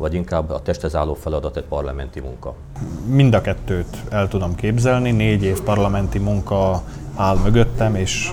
Vagy 0.00 0.14
inkább 0.14 0.50
a 0.50 0.62
testhez 0.62 0.94
álló 0.94 1.14
feladat 1.14 1.56
egy 1.56 1.64
parlamenti 1.64 2.20
munka? 2.20 2.54
Mind 3.06 3.34
a 3.34 3.40
kettőt 3.40 3.96
el 4.10 4.28
tudom 4.28 4.54
képzelni. 4.54 5.10
Négy 5.10 5.42
év 5.42 5.60
parlamenti 5.60 6.18
munka 6.18 6.82
áll 7.16 7.36
mögöttem, 7.36 7.94
és, 7.94 8.32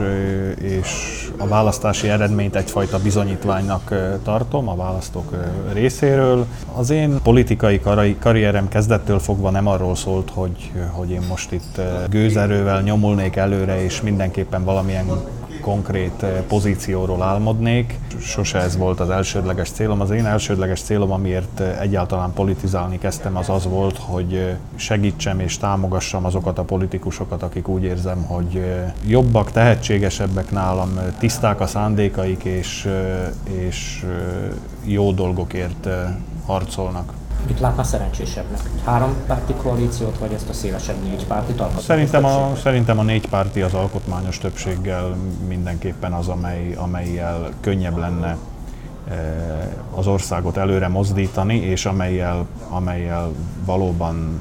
és 0.61 0.89
a 1.37 1.47
választási 1.47 2.09
eredményt 2.09 2.55
egyfajta 2.55 2.99
bizonyítványnak 2.99 3.93
tartom 4.23 4.69
a 4.69 4.75
választók 4.75 5.33
részéről. 5.73 6.45
Az 6.75 6.89
én 6.89 7.21
politikai 7.23 7.81
karrierem 8.19 8.67
kezdettől 8.67 9.19
fogva 9.19 9.49
nem 9.49 9.67
arról 9.67 9.95
szólt, 9.95 10.29
hogy, 10.33 10.71
hogy 10.91 11.09
én 11.09 11.21
most 11.29 11.51
itt 11.51 11.81
gőzerővel 12.09 12.81
nyomulnék 12.81 13.35
előre, 13.35 13.83
és 13.83 14.01
mindenképpen 14.01 14.63
valamilyen 14.63 15.05
konkrét 15.67 16.23
eh, 16.23 16.41
pozícióról 16.47 17.21
álmodnék. 17.21 17.99
Sose 18.19 18.59
ez 18.59 18.77
volt 18.77 18.99
az 18.99 19.09
elsődleges 19.09 19.69
célom. 19.69 20.01
Az 20.01 20.11
én 20.11 20.25
elsődleges 20.25 20.81
célom, 20.81 21.11
amiért 21.11 21.59
eh, 21.59 21.81
egyáltalán 21.81 22.33
politizálni 22.33 22.97
kezdtem, 22.97 23.37
az 23.37 23.49
az 23.49 23.65
volt, 23.65 23.97
hogy 23.97 24.33
eh, 24.33 24.55
segítsem 24.75 25.39
és 25.39 25.57
támogassam 25.57 26.25
azokat 26.25 26.57
a 26.57 26.63
politikusokat, 26.63 27.43
akik 27.43 27.67
úgy 27.67 27.83
érzem, 27.83 28.23
hogy 28.23 28.63
jobbak, 29.07 29.51
tehetségesebbek 29.51 30.51
nálam, 30.51 30.99
tiszták 31.19 31.59
a 31.59 31.67
szándékaik 31.67 32.43
és, 32.43 32.89
és 33.43 34.05
jó 34.83 35.11
dolgokért 35.11 35.87
harcolnak. 36.45 37.13
Mit 37.47 37.59
látna 37.59 37.83
szerencsésebbnek? 37.83 38.59
Három 38.85 39.15
párti 39.27 39.53
koalíciót, 39.53 40.17
vagy 40.17 40.33
ezt 40.33 40.49
a 40.49 40.53
szélesebb 40.53 41.03
négy 41.03 41.25
párti 41.25 41.53
Szerintem 41.79 42.25
a, 42.25 42.55
szerintem 42.55 42.99
a 42.99 43.03
négy 43.03 43.29
párti 43.29 43.61
az 43.61 43.73
alkotmányos 43.73 44.37
többséggel 44.37 45.15
mindenképpen 45.47 46.13
az, 46.13 46.27
amely, 46.27 46.73
amelyel 46.73 47.49
könnyebb 47.61 47.97
lenne 47.97 48.37
az 49.95 50.07
országot 50.07 50.57
előre 50.57 50.87
mozdítani, 50.87 51.55
és 51.55 51.85
amelyel, 51.85 52.45
amelyel 52.69 53.31
valóban 53.65 54.39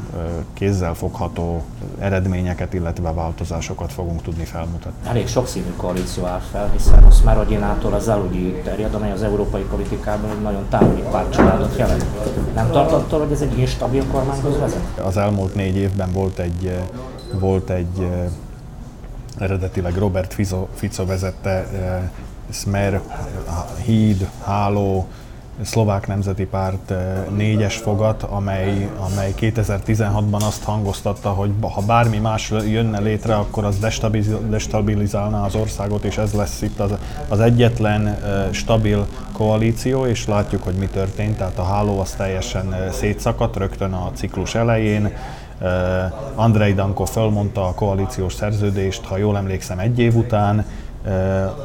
kézzelfogható 0.53 1.63
eredményeket, 1.99 2.75
illetve 2.75 3.13
változásokat 3.13 3.93
fogunk 3.93 4.23
tudni 4.23 4.45
felmutatni. 4.45 5.09
Elég 5.09 5.29
sokszínű 5.29 5.73
koalíció 5.77 6.25
áll 6.25 6.41
fel, 6.51 6.71
hiszen 6.77 7.05
a 7.05 7.11
Szmerodinától 7.11 7.93
az 7.93 8.09
Eludi 8.09 8.61
terjed, 8.65 8.95
amely 8.95 9.13
az 9.13 9.23
európai 9.23 9.63
politikában 9.63 10.31
egy 10.31 10.43
nagyon 10.43 10.67
távoli 10.69 11.03
pártcsaládot 11.11 11.77
jelent. 11.77 12.05
Nem 12.55 12.71
tartottól, 12.71 13.21
hogy 13.21 13.33
ez 13.33 13.41
egy 13.41 13.59
instabil 13.59 14.07
kormányhoz 14.07 14.59
vezet? 14.59 14.99
Az 15.05 15.17
elmúlt 15.17 15.55
négy 15.55 15.77
évben 15.77 16.13
volt 16.13 16.39
egy, 16.39 16.79
volt 17.41 17.71
egy 17.71 18.07
eredetileg 19.39 19.97
Robert 19.97 20.35
Fico, 20.35 20.67
Fico 20.75 21.07
vezette 21.07 21.67
Smer, 22.51 23.01
Híd, 23.85 24.29
Háló, 24.45 25.07
Szlovák 25.63 26.07
Nemzeti 26.07 26.45
Párt 26.45 26.91
eh, 26.91 27.25
négyes 27.37 27.77
fogat, 27.77 28.23
amely, 28.23 28.91
amely 28.99 29.35
2016-ban 29.41 30.43
azt 30.47 30.63
hangoztatta, 30.65 31.29
hogy 31.29 31.51
ha 31.61 31.81
bármi 31.87 32.19
más 32.19 32.53
jönne 32.67 33.01
létre, 33.01 33.35
akkor 33.37 33.65
az 33.65 33.79
destabilizálná 34.49 35.45
az 35.45 35.55
országot, 35.55 36.05
és 36.05 36.17
ez 36.17 36.33
lesz 36.33 36.63
itt 36.63 36.81
az, 36.81 36.91
az 37.29 37.41
egyetlen 37.41 38.07
eh, 38.07 38.49
stabil 38.53 39.07
koalíció, 39.33 40.07
és 40.07 40.27
látjuk, 40.27 40.63
hogy 40.63 40.75
mi 40.75 40.87
történt. 40.87 41.37
Tehát 41.37 41.59
a 41.59 41.65
háló 41.65 42.01
az 42.01 42.11
teljesen 42.11 42.73
eh, 42.73 42.93
szétszakadt 42.93 43.57
rögtön 43.57 43.93
a 43.93 44.11
ciklus 44.15 44.55
elején. 44.55 45.13
Andrei 46.35 46.75
Danko 46.75 47.05
fölmondta 47.05 47.67
a 47.67 47.75
koalíciós 47.75 48.35
szerződést, 48.35 49.05
ha 49.05 49.17
jól 49.17 49.37
emlékszem, 49.37 49.79
egy 49.79 49.99
év 49.99 50.17
után, 50.17 50.65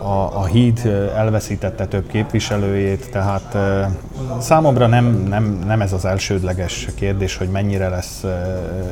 a, 0.01 0.37
a 0.37 0.45
híd 0.45 0.85
elveszítette 1.15 1.85
több 1.85 2.07
képviselőjét, 2.07 3.11
tehát 3.11 3.57
számomra 4.39 4.87
nem, 4.87 5.05
nem, 5.05 5.63
nem 5.65 5.81
ez 5.81 5.93
az 5.93 6.05
elsődleges 6.05 6.87
kérdés, 6.95 7.37
hogy 7.37 7.49
mennyire 7.49 7.89
lesz 7.89 8.25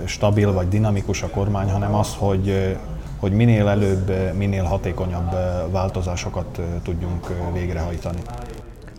stabil 0.06 0.54
vagy 0.54 0.68
dinamikus 0.68 1.22
a 1.22 1.28
kormány, 1.28 1.70
hanem 1.70 1.96
az, 1.96 2.16
hogy, 2.18 2.78
hogy 3.20 3.32
minél 3.32 3.68
előbb, 3.68 4.34
minél 4.38 4.64
hatékonyabb 4.64 5.36
változásokat 5.72 6.60
tudjunk 6.84 7.28
végrehajtani. 7.54 8.20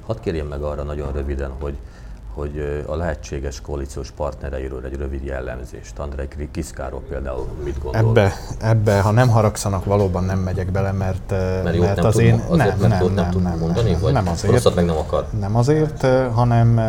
Hadd 0.06 0.20
kérjem 0.20 0.46
meg 0.46 0.62
arra 0.62 0.82
nagyon 0.82 1.12
röviden, 1.12 1.50
hogy 1.60 1.76
hogy 2.40 2.84
a 2.86 2.94
lehetséges 2.94 3.60
koalíciós 3.60 4.10
partnereiről 4.10 4.84
egy 4.84 4.96
rövid 4.96 5.24
jellemzést. 5.24 5.98
Andrei 5.98 6.28
Kiszkáról 6.50 7.02
például 7.08 7.46
mit 7.64 7.78
gondol? 7.82 8.00
Ebbe, 8.00 8.32
ebbe, 8.60 9.00
ha 9.00 9.10
nem 9.10 9.28
haragszanak, 9.28 9.84
valóban 9.84 10.24
nem 10.24 10.38
megyek 10.38 10.70
bele, 10.70 10.92
mert, 10.92 11.30
mert, 11.30 11.78
mert 11.78 11.96
nem 11.96 12.04
az 12.06 12.14
tud, 12.14 12.22
én... 12.22 12.34
Azért, 12.34 12.56
nem, 12.56 12.56
mert 12.56 12.80
nem, 12.80 12.88
nem, 12.88 13.14
nem, 13.14 13.42
nem, 13.42 13.58
mondani, 13.58 13.90
nem, 13.90 14.00
vagy 14.00 14.12
nem 14.12 14.28
azért, 14.28 14.74
meg 14.74 14.84
nem 14.84 14.96
akar? 14.96 15.26
Nem 15.40 15.56
azért, 15.56 16.06
hanem 16.32 16.80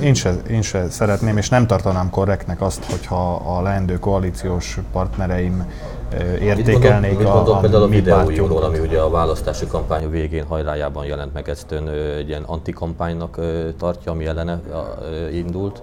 én 0.00 0.14
se, 0.14 0.34
én 0.50 0.62
se 0.62 0.90
szeretném, 0.90 1.36
és 1.36 1.48
nem 1.48 1.66
tartanám 1.66 2.10
korrektnek 2.10 2.60
azt, 2.60 2.84
hogyha 2.84 3.34
a 3.34 3.62
leendő 3.62 3.98
koalíciós 3.98 4.78
partnereim 4.92 5.64
értékelnék 6.40 7.18
mit 7.18 7.26
gondol, 7.26 7.30
a, 7.32 7.42
gondol 7.42 7.54
a, 7.54 7.60
például 7.60 7.82
a 7.82 7.86
videójúról, 7.86 8.62
ami 8.62 8.78
ugye 8.78 9.00
a 9.00 9.10
választási 9.10 9.66
kampány 9.66 10.10
végén 10.10 10.44
hajrájában 10.44 11.04
jelent 11.04 11.32
meg, 11.32 11.48
ezt 11.48 11.70
ön 11.70 11.88
egy 11.88 12.28
ilyen 12.28 12.42
antikampánynak 12.42 13.40
tartja, 13.78 14.12
ami 14.12 14.26
ellene 14.26 14.60
indult 15.32 15.82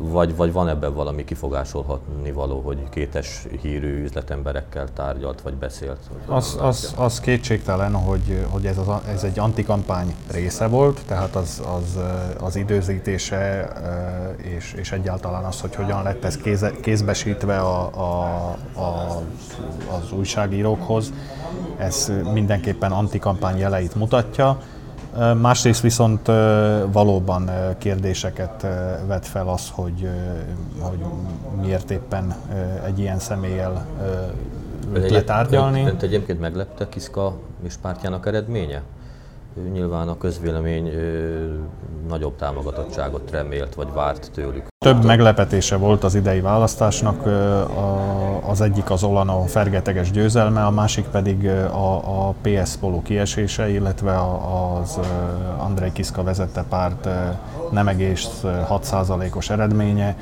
vagy, 0.00 0.36
vagy 0.36 0.52
van 0.52 0.68
ebben 0.68 0.94
valami 0.94 1.24
kifogásolhatni 1.24 2.32
való, 2.32 2.60
hogy 2.60 2.88
kétes 2.88 3.46
hírű 3.62 4.02
üzletemberekkel 4.02 4.86
tárgyalt, 4.92 5.40
vagy 5.40 5.54
beszélt? 5.54 5.98
Az, 6.26 6.56
az, 6.60 6.94
az 6.96 7.20
kétségtelen, 7.20 7.94
hogy, 7.94 8.46
hogy 8.50 8.66
ez, 8.66 8.78
az, 8.78 8.86
ez 9.08 9.22
egy 9.22 9.38
antikampány 9.38 10.14
része 10.30 10.66
volt, 10.66 11.00
tehát 11.06 11.36
az, 11.36 11.62
az, 11.76 11.98
az 12.40 12.56
időzítése 12.56 13.72
és, 14.42 14.72
és 14.72 14.92
egyáltalán 14.92 15.44
az, 15.44 15.60
hogy 15.60 15.74
hogyan 15.74 16.02
lett 16.02 16.24
ez 16.24 16.36
kéz, 16.36 16.66
kézbesítve 16.80 17.58
a, 17.58 17.90
a, 17.94 18.50
a, 18.80 19.22
az 19.90 20.12
újságírókhoz, 20.12 21.12
ez 21.76 22.12
mindenképpen 22.32 22.92
antikampány 22.92 23.58
jeleit 23.58 23.94
mutatja. 23.94 24.58
Másrészt 25.40 25.80
viszont 25.80 26.26
valóban 26.92 27.50
kérdéseket 27.78 28.66
vet 29.06 29.26
fel 29.26 29.48
az, 29.48 29.70
hogy, 29.74 30.08
hogy 30.78 30.98
miért 31.60 31.90
éppen 31.90 32.34
egy 32.84 32.98
ilyen 32.98 33.18
személlyel 33.18 33.86
letárgyalni. 34.92 35.80
Önt, 35.80 35.90
önt 35.90 36.02
egyébként 36.02 36.40
meglepte 36.40 36.88
Kiszka 36.88 37.36
és 37.64 37.74
pártjának 37.76 38.26
eredménye? 38.26 38.82
Nyilván 39.72 40.08
a 40.08 40.18
közvélemény 40.18 40.92
nagyobb 42.08 42.36
támogatottságot 42.36 43.30
remélt, 43.30 43.74
vagy 43.74 43.92
várt 43.94 44.30
tőlük. 44.34 44.66
Több 44.84 45.04
meglepetése 45.04 45.76
volt 45.76 46.04
az 46.04 46.14
idei 46.14 46.40
választásnak, 46.40 47.22
az 48.48 48.60
egyik 48.60 48.90
az 48.90 49.02
Olano 49.02 49.42
fergeteges 49.42 50.10
győzelme, 50.10 50.64
a 50.64 50.70
másik 50.70 51.04
pedig 51.04 51.46
a, 51.48 52.28
a 52.28 52.34
PS 52.42 52.76
Polo 52.76 53.02
kiesése, 53.02 53.68
illetve 53.68 54.20
az 54.80 54.98
Andrei 55.58 55.92
Kiszka 55.92 56.22
vezette 56.22 56.64
párt 56.68 57.08
nem 57.70 57.88
egész 57.88 58.28
6%-os 58.44 59.50
eredménye 59.50 60.16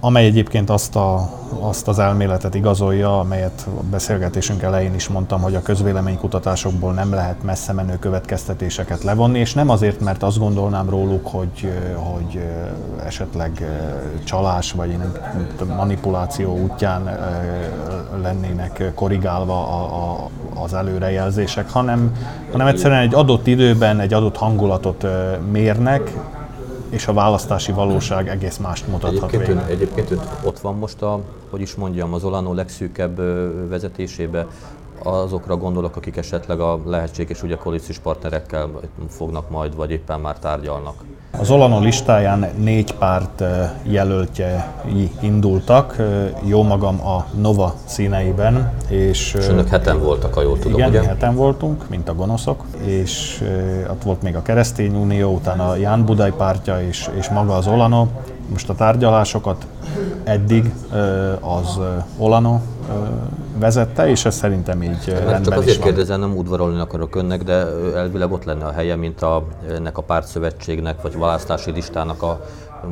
amely 0.00 0.24
egyébként 0.24 0.70
azt, 0.70 0.96
a, 0.96 1.30
azt 1.60 1.88
az 1.88 1.98
elméletet 1.98 2.54
igazolja, 2.54 3.18
amelyet 3.18 3.66
a 3.78 3.82
beszélgetésünk 3.90 4.62
elején 4.62 4.94
is 4.94 5.08
mondtam, 5.08 5.40
hogy 5.40 5.54
a 5.54 5.62
közvéleménykutatásokból 5.62 6.92
nem 6.92 7.12
lehet 7.12 7.42
messze 7.42 7.72
menő 7.72 7.98
következtetéseket 7.98 9.02
levonni, 9.02 9.38
és 9.38 9.54
nem 9.54 9.68
azért, 9.68 10.00
mert 10.00 10.22
azt 10.22 10.38
gondolnám 10.38 10.90
róluk, 10.90 11.26
hogy, 11.26 11.72
hogy 11.94 12.44
esetleg 13.06 13.64
csalás 14.24 14.72
vagy 14.72 14.96
manipuláció 15.76 16.56
útján 16.56 17.18
lennének 18.22 18.92
korrigálva 18.94 19.66
a, 19.68 19.82
a, 19.82 20.28
az 20.62 20.74
előrejelzések, 20.74 21.70
hanem, 21.70 22.12
hanem 22.52 22.66
egyszerűen 22.66 23.00
egy 23.00 23.14
adott 23.14 23.46
időben 23.46 24.00
egy 24.00 24.12
adott 24.12 24.36
hangulatot 24.36 25.06
mérnek, 25.50 26.12
és 26.90 27.06
a 27.06 27.12
választási 27.12 27.72
valóság 27.72 28.28
egész 28.28 28.56
mást 28.56 28.86
mutathat 28.86 29.32
egyébként 29.32 29.58
ön, 29.58 29.64
egyébként 29.68 30.10
ön 30.10 30.20
ott 30.44 30.58
van 30.58 30.76
most 30.76 31.02
a, 31.02 31.20
hogy 31.50 31.60
is 31.60 31.74
mondjam, 31.74 32.14
az 32.14 32.24
Olano 32.24 32.54
legszűkebb 32.54 33.16
vezetésébe, 33.68 34.46
azokra 35.02 35.56
gondolok, 35.56 35.96
akik 35.96 36.16
esetleg 36.16 36.60
a 36.60 36.80
lehetséges 36.84 37.42
ugye 37.42 37.56
koalíciós 37.56 37.98
partnerekkel 37.98 38.70
fognak 39.08 39.50
majd, 39.50 39.76
vagy 39.76 39.90
éppen 39.90 40.20
már 40.20 40.38
tárgyalnak. 40.38 41.02
Az 41.38 41.50
Olano 41.50 41.80
listáján 41.80 42.46
négy 42.58 42.94
párt 42.94 43.44
jelöltjei 43.82 45.10
indultak, 45.20 45.96
jó 46.44 46.62
magam 46.62 47.06
a 47.06 47.24
Nova 47.40 47.74
színeiben. 47.84 48.72
És, 48.88 49.34
és 49.34 49.48
önök 49.48 49.68
heten 49.68 50.00
voltak, 50.00 50.34
ha 50.34 50.42
jól 50.42 50.58
tudom, 50.58 50.78
igen, 50.78 50.88
ugye? 50.88 51.02
heten 51.02 51.34
voltunk, 51.34 51.88
mint 51.88 52.08
a 52.08 52.14
gonoszok, 52.14 52.64
és 52.84 53.44
ott 53.90 54.02
volt 54.02 54.22
még 54.22 54.36
a 54.36 54.42
Keresztény 54.42 54.94
Unió, 54.94 55.34
utána 55.34 55.68
a 55.68 55.76
Ján 55.76 56.04
Budai 56.04 56.32
pártja 56.36 56.80
és, 56.80 57.10
és 57.18 57.28
maga 57.28 57.54
az 57.54 57.66
Olano. 57.66 58.06
Most 58.50 58.68
a 58.68 58.74
tárgyalásokat 58.74 59.66
eddig 60.24 60.72
az 61.40 61.78
Olano 62.18 62.60
vezette, 63.58 64.08
és 64.08 64.24
ez 64.24 64.34
szerintem 64.34 64.82
így 64.82 65.06
Mert 65.06 65.06
rendben 65.06 65.42
Csak 65.42 65.56
azért 65.56 65.82
kérdezem, 65.82 66.20
nem 66.20 66.36
udvarolni 66.36 66.80
akarok 66.80 67.16
önnek, 67.16 67.42
de 67.42 67.66
elvileg 67.96 68.32
ott 68.32 68.44
lenne 68.44 68.64
a 68.64 68.72
helye, 68.72 68.96
mint 68.96 69.22
a, 69.22 69.46
ennek 69.68 69.98
a 69.98 70.02
pártszövetségnek, 70.02 71.02
vagy 71.02 71.18
választási 71.18 71.70
listának 71.70 72.22
a 72.22 72.40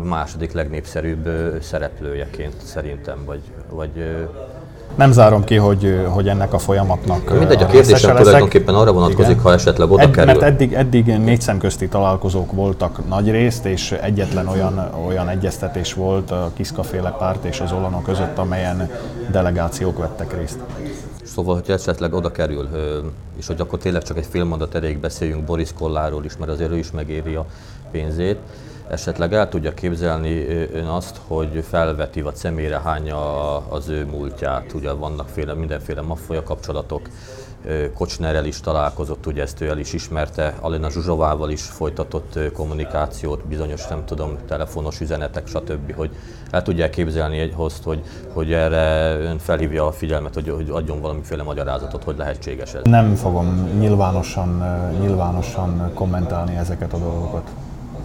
második 0.04 0.52
legnépszerűbb 0.52 1.28
szereplőjeként 1.60 2.54
szerintem, 2.64 3.18
vagy, 3.24 3.40
vagy 3.70 4.26
nem 4.94 5.12
zárom 5.12 5.44
ki, 5.44 5.56
hogy, 5.56 6.06
hogy 6.08 6.28
ennek 6.28 6.52
a 6.52 6.58
folyamatnak 6.58 7.38
Mindegy, 7.38 7.62
a 7.62 7.66
kérdésem 7.66 8.16
tulajdonképpen 8.16 8.74
arra 8.74 8.92
vonatkozik, 8.92 9.30
Igen. 9.30 9.42
ha 9.42 9.52
esetleg 9.52 9.90
oda 9.90 10.02
Ed, 10.02 10.10
kerül. 10.10 10.24
Mert 10.24 10.42
eddig, 10.42 10.72
eddig 10.72 11.06
négy 11.06 11.40
szemközti 11.40 11.88
találkozók 11.88 12.52
voltak 12.52 13.08
nagy 13.08 13.30
részt, 13.30 13.64
és 13.64 13.92
egyetlen 13.92 14.48
olyan, 14.48 14.90
olyan 15.06 15.28
egyeztetés 15.28 15.94
volt 15.94 16.30
a 16.30 16.50
Kiszkaféle 16.54 17.10
párt 17.18 17.44
és 17.44 17.60
az 17.60 17.72
Olano 17.72 18.02
között, 18.02 18.38
amelyen 18.38 18.90
delegációk 19.30 19.98
vettek 19.98 20.38
részt. 20.38 20.58
Szóval, 21.22 21.54
hogy 21.54 21.74
esetleg 21.74 22.14
oda 22.14 22.30
kerül, 22.30 22.68
és 23.38 23.46
hogy 23.46 23.60
akkor 23.60 23.78
tényleg 23.78 24.02
csak 24.02 24.16
egy 24.16 24.26
fél 24.30 24.44
mondat 24.44 24.74
elég 24.74 24.98
beszéljünk 24.98 25.44
Boris 25.44 25.72
Kolláról 25.78 26.24
is, 26.24 26.36
mert 26.36 26.50
azért 26.50 26.70
ő 26.70 26.78
is 26.78 26.90
megéri 26.90 27.34
a 27.34 27.46
pénzét 27.90 28.38
esetleg 28.90 29.32
el 29.32 29.48
tudja 29.48 29.74
képzelni 29.74 30.46
ön 30.72 30.86
azt, 30.86 31.20
hogy 31.26 31.64
felveti 31.68 32.20
vagy 32.20 32.34
személyre 32.34 32.80
hányja 32.80 33.56
az 33.56 33.88
ő 33.88 34.04
múltját. 34.04 34.72
Ugye 34.72 34.92
vannak 34.92 35.28
féle, 35.28 35.54
mindenféle 35.54 36.00
maffoja 36.00 36.42
kapcsolatok, 36.42 37.08
Kocsnerrel 37.94 38.44
is 38.44 38.60
találkozott, 38.60 39.26
ugye 39.26 39.42
ezt 39.42 39.60
ő 39.60 39.68
el 39.68 39.78
is 39.78 39.92
ismerte, 39.92 40.54
Alina 40.60 40.90
Zsuzsovával 40.90 41.50
is 41.50 41.62
folytatott 41.62 42.38
kommunikációt, 42.52 43.46
bizonyos, 43.46 43.86
nem 43.86 44.04
tudom, 44.04 44.36
telefonos 44.46 45.00
üzenetek, 45.00 45.46
stb., 45.46 45.94
hogy 45.94 46.10
el 46.50 46.62
tudják 46.62 46.90
képzelni 46.90 47.38
egy 47.38 47.52
host, 47.54 47.82
hogy, 47.82 48.02
hogy 48.32 48.52
erre 48.52 49.16
ön 49.18 49.38
felhívja 49.38 49.86
a 49.86 49.92
figyelmet, 49.92 50.34
hogy, 50.34 50.48
hogy 50.48 50.70
adjon 50.70 51.00
valamiféle 51.00 51.42
magyarázatot, 51.42 52.04
hogy 52.04 52.16
lehetséges 52.16 52.74
ez. 52.74 52.82
Nem 52.84 53.14
fogom 53.14 53.68
nyilvánosan, 53.78 54.62
nyilvánosan 55.00 55.90
kommentálni 55.94 56.56
ezeket 56.56 56.92
a 56.92 56.98
dolgokat 56.98 57.50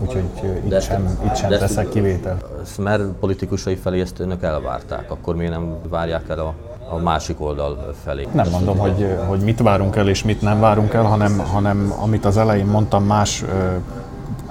úgyhogy 0.04 0.24
itt 0.44 0.68
de 0.68 0.80
sem, 0.80 1.20
itt 1.26 1.36
sem 1.36 1.50
de 1.50 1.58
teszek 1.58 1.90
kivétel. 1.90 2.38
Smer 2.66 3.02
politikusai 3.20 3.76
felé 3.76 4.02
ezt 4.02 4.20
önök 4.20 4.44
elvárták, 4.44 5.12
akkor 5.12 5.36
miért 5.36 5.52
nem 5.52 5.76
várják 5.90 6.30
el 6.30 6.40
a, 6.40 6.54
a 6.90 6.98
másik 6.98 7.42
oldal 7.42 7.94
felé? 8.04 8.28
Nem 8.34 8.50
mondom, 8.50 8.78
hogy, 8.78 9.18
hogy 9.28 9.40
mit 9.40 9.60
várunk 9.60 9.96
el 9.96 10.10
és 10.10 10.24
mit 10.24 10.42
nem 10.42 10.60
várunk 10.60 10.94
el, 10.94 11.04
hanem, 11.04 11.38
hanem 11.38 11.94
amit 12.00 12.26
az 12.26 12.38
elején 12.38 12.66
mondtam 12.66 13.04
más 13.04 13.44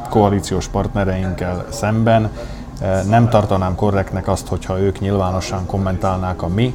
koalíciós 0.09 0.69
partnereinkkel 0.69 1.67
szemben, 1.69 2.31
nem 3.09 3.29
tartanám 3.29 3.75
korrektnek 3.75 4.29
azt, 4.29 4.49
hogyha 4.49 4.81
ők 4.81 5.01
nyilvánosan 5.01 5.67
kommentálnák 5.67 6.43
a 6.43 6.49
mi 6.49 6.75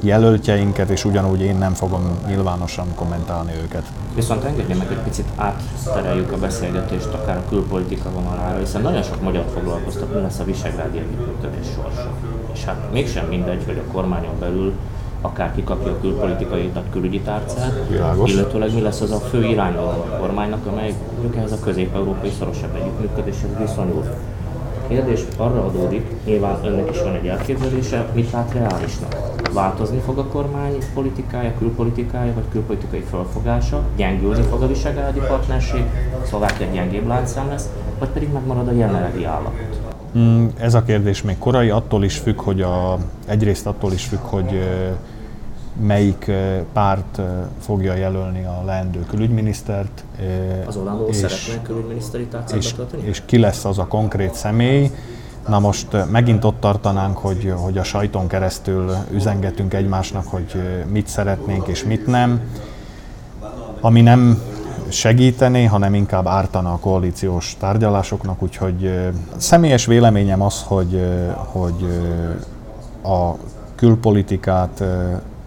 jelöltjeinket, 0.00 0.88
és 0.88 1.04
ugyanúgy 1.04 1.40
én 1.40 1.56
nem 1.56 1.72
fogom 1.72 2.18
nyilvánosan 2.26 2.86
kommentálni 2.94 3.52
őket. 3.62 3.82
Viszont 4.14 4.44
engedje 4.44 4.74
meg, 4.74 4.86
hogy 4.86 4.96
picit 4.96 5.26
áttereljük 5.36 6.32
a 6.32 6.36
beszélgetést 6.36 7.12
akár 7.12 7.36
a 7.36 7.48
külpolitika 7.48 8.10
vonalára, 8.10 8.58
hiszen 8.58 8.82
nagyon 8.82 9.02
sok 9.02 9.22
magyar 9.22 9.44
foglalkoztat, 9.54 10.14
mi 10.14 10.20
lesz 10.20 10.38
a 10.38 10.44
Visegrádi 10.44 10.98
együttműködés 10.98 11.66
sorsa. 11.74 12.10
És 12.52 12.64
hát 12.64 12.92
mégsem 12.92 13.26
mindegy, 13.26 13.62
hogy 13.66 13.82
a 13.88 13.92
kormányon 13.92 14.38
belül 14.38 14.72
akár 15.20 15.54
kikapja 15.54 15.92
a 15.92 16.00
külpolitikai, 16.00 16.68
tehát 16.68 16.88
külügyi 16.92 17.20
tárcát, 17.20 17.72
Világos. 17.88 18.30
illetőleg 18.30 18.74
mi 18.74 18.80
lesz 18.80 19.00
az 19.00 19.10
a 19.10 19.18
fő 19.18 19.44
irányvonal 19.44 20.06
a 20.12 20.16
kormánynak, 20.18 20.66
amely 20.66 20.94
mondjuk 21.12 21.36
ehhez 21.36 21.52
a 21.52 21.60
közép-európai 21.64 22.30
szorosabb 22.38 22.74
együttműködéshez 22.74 23.50
viszonyul 23.58 24.04
kérdés 24.88 25.20
arra 25.36 25.64
adódik, 25.64 26.06
nyilván 26.24 26.64
önnek 26.64 26.90
is 26.90 27.02
van 27.02 27.14
egy 27.14 27.26
elképzelése, 27.26 28.06
mit 28.14 28.30
lát 28.30 28.52
reálisnak. 28.52 29.37
Változni 29.52 29.98
fog 29.98 30.18
a 30.18 30.24
kormány 30.24 30.78
politikája, 30.94 31.54
külpolitikája 31.58 32.34
vagy 32.34 32.44
külpolitikai 32.50 33.00
felfogása, 33.00 33.82
gyengülni 33.96 34.42
fog 34.42 34.62
a 34.62 34.66
visegrádi 34.66 35.20
partnerség, 35.28 35.84
Szlovákia 36.24 36.66
gyengébb 36.72 37.06
láncszám 37.06 37.48
lesz, 37.48 37.68
vagy 37.98 38.08
pedig 38.08 38.32
megmarad 38.32 38.68
a 38.68 38.72
jelenlegi 38.72 39.24
állapot? 39.24 39.80
Mm, 40.18 40.46
ez 40.58 40.74
a 40.74 40.82
kérdés 40.82 41.22
még 41.22 41.38
korai, 41.38 41.70
attól 41.70 42.04
is 42.04 42.16
függ, 42.16 42.40
hogy 42.40 42.62
a, 42.62 42.98
egyrészt 43.26 43.66
attól 43.66 43.92
is 43.92 44.04
függ, 44.04 44.20
hogy 44.20 44.58
melyik 45.80 46.30
párt 46.72 47.20
fogja 47.60 47.94
jelölni 47.94 48.44
a 48.44 48.62
leendő 48.64 49.04
külügyminisztert. 49.08 50.04
Az 50.66 50.76
Orlandó 50.76 51.12
szeretne 51.12 51.62
külügyminiszteri 51.62 52.28
és, 52.54 52.74
és 53.00 53.22
ki 53.24 53.38
lesz 53.38 53.64
az 53.64 53.78
a 53.78 53.86
konkrét 53.86 54.34
személy. 54.34 54.90
Na 55.48 55.58
most 55.58 56.10
megint 56.10 56.44
ott 56.44 56.60
tartanánk, 56.60 57.18
hogy, 57.18 57.54
hogy 57.56 57.78
a 57.78 57.82
sajton 57.82 58.26
keresztül 58.26 58.94
üzengetünk 59.12 59.74
egymásnak, 59.74 60.26
hogy 60.26 60.62
mit 60.86 61.06
szeretnénk 61.06 61.66
és 61.66 61.84
mit 61.84 62.06
nem. 62.06 62.40
Ami 63.80 64.00
nem 64.00 64.42
segítené, 64.88 65.64
hanem 65.64 65.94
inkább 65.94 66.26
ártana 66.26 66.72
a 66.72 66.78
koalíciós 66.78 67.56
tárgyalásoknak, 67.58 68.42
úgyhogy 68.42 69.10
személyes 69.36 69.86
véleményem 69.86 70.42
az, 70.42 70.62
hogy, 70.66 71.06
hogy 71.34 71.86
a 73.02 73.32
külpolitikát 73.74 74.84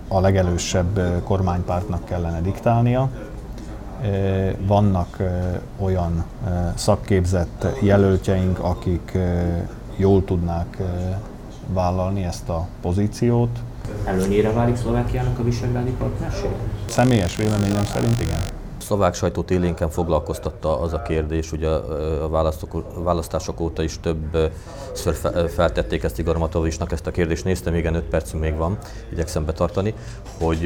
a 0.08 0.20
legelősebb 0.20 1.24
kormánypártnak 1.24 2.06
kellene 2.06 2.42
diktálnia. 2.42 3.10
Vannak 4.68 5.18
olyan 5.80 6.24
szakképzett 6.76 7.66
jelöltjeink, 7.82 8.60
akik 8.60 9.18
jól 10.02 10.24
tudnák 10.24 10.78
vállalni 11.74 12.24
ezt 12.24 12.50
a 12.50 12.68
pozíciót. 12.82 13.60
Előnyére 14.04 14.52
válik 14.52 14.76
Szlovákiának 14.76 15.40
a 15.40 15.44
visegrádi 15.44 15.92
partnerség? 15.92 16.52
Személyes 16.86 17.36
véleményem 17.36 17.84
szerint 17.84 18.22
igen 18.22 18.40
szlovák 18.92 19.14
sajtót 19.14 19.52
élénken 19.52 19.90
foglalkoztatta 19.90 20.80
az 20.80 20.94
a 20.94 21.02
kérdés, 21.02 21.52
ugye 21.52 21.68
a 21.68 22.30
választások 23.04 23.60
óta 23.60 23.84
is 23.84 24.00
többször 24.00 25.16
feltették 25.50 26.04
ezt 26.04 26.20
Igor 26.20 26.38
Matovicsnak 26.38 26.92
ezt 26.92 27.08
a 27.08 27.12
kérdést, 27.12 27.44
néztem, 27.44 27.76
igen, 27.76 27.96
5 27.96 28.04
percünk 28.04 28.44
még 28.44 28.56
van, 28.56 28.78
igyekszem 29.12 29.46
betartani, 29.46 29.94
hogy 30.40 30.60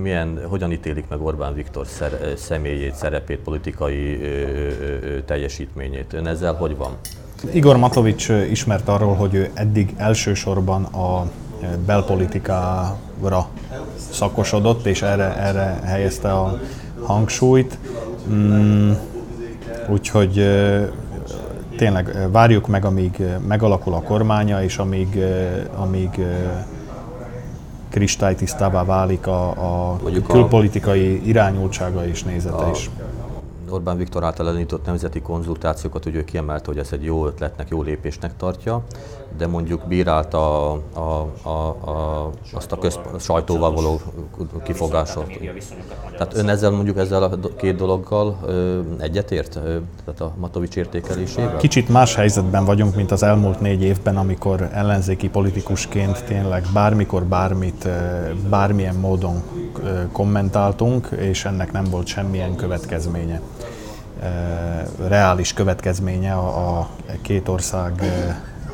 milyen, 0.00 0.40
hogyan 0.48 0.72
ítélik 0.72 1.08
meg 1.08 1.22
Orbán 1.22 1.54
Viktor 1.54 1.86
személyét, 2.36 2.94
szerepét, 2.94 3.38
politikai 3.38 4.20
teljesítményét. 5.24 6.12
Ön 6.12 6.26
ezzel 6.26 6.54
hogy 6.54 6.76
van? 6.76 6.96
Igor 7.52 7.76
Matovics 7.76 8.28
ismert 8.50 8.88
arról, 8.88 9.14
hogy 9.14 9.34
ő 9.34 9.50
eddig 9.54 9.94
elsősorban 9.96 10.84
a 10.84 11.30
belpolitikára 11.86 13.48
szakosodott, 14.10 14.86
és 14.86 15.02
erre, 15.02 15.36
erre 15.36 15.80
helyezte 15.84 16.32
a 16.32 16.58
hangsúlyt. 17.02 17.78
Mm, 18.28 18.92
úgyhogy 19.88 20.46
tényleg 21.76 22.30
várjuk 22.30 22.66
meg, 22.66 22.84
amíg 22.84 23.22
megalakul 23.46 23.94
a 23.94 24.02
kormánya, 24.02 24.62
és 24.62 24.78
amíg, 24.78 25.18
amíg 25.76 26.20
kristálytisztává 27.90 28.84
válik 28.84 29.26
a, 29.26 29.48
a 29.90 30.00
külpolitikai 30.28 31.28
irányultsága 31.28 32.06
és 32.06 32.22
nézete 32.22 32.56
a, 32.56 32.70
is. 32.70 32.90
Orbán 33.70 33.96
Viktor 33.96 34.24
által 34.24 34.46
elindított 34.48 34.86
nemzeti 34.86 35.20
konzultációkat, 35.20 36.04
hogy 36.04 36.14
ő 36.14 36.24
kiemelte, 36.24 36.66
hogy 36.66 36.78
ez 36.78 36.88
egy 36.92 37.04
jó 37.04 37.26
ötletnek, 37.26 37.68
jó 37.68 37.82
lépésnek 37.82 38.36
tartja, 38.36 38.82
de 39.36 39.46
mondjuk 39.46 39.86
bírálta 39.86 40.72
a, 40.72 40.82
a, 40.92 41.28
a, 41.42 41.68
a, 41.68 42.30
azt 42.52 42.72
a 42.72 42.78
köz, 42.78 42.98
sajtóval 43.18 43.72
való 43.72 44.00
kifogásot. 44.64 45.26
Tehát 46.10 46.36
ön 46.36 46.48
ezzel 46.48 46.70
mondjuk 46.70 46.98
ezzel 46.98 47.22
a 47.22 47.38
két 47.56 47.76
dologgal 47.76 48.38
egyetért, 48.98 49.52
tehát 50.04 50.20
a 50.20 50.32
Matovics 50.36 50.76
értékelésével? 50.76 51.56
Kicsit 51.56 51.88
más 51.88 52.14
helyzetben 52.14 52.64
vagyunk, 52.64 52.94
mint 52.94 53.10
az 53.10 53.22
elmúlt 53.22 53.60
négy 53.60 53.82
évben, 53.82 54.16
amikor 54.16 54.68
ellenzéki 54.72 55.28
politikusként 55.28 56.24
tényleg 56.24 56.66
bármikor 56.72 57.24
bármit, 57.24 57.88
bármilyen 58.48 58.94
módon 58.94 59.42
kommentáltunk, 60.12 61.08
és 61.18 61.44
ennek 61.44 61.72
nem 61.72 61.84
volt 61.84 62.06
semmilyen 62.06 62.56
következménye 62.56 63.40
reális 65.08 65.52
következménye 65.52 66.32
a, 66.32 66.88
két 67.22 67.48
ország 67.48 68.02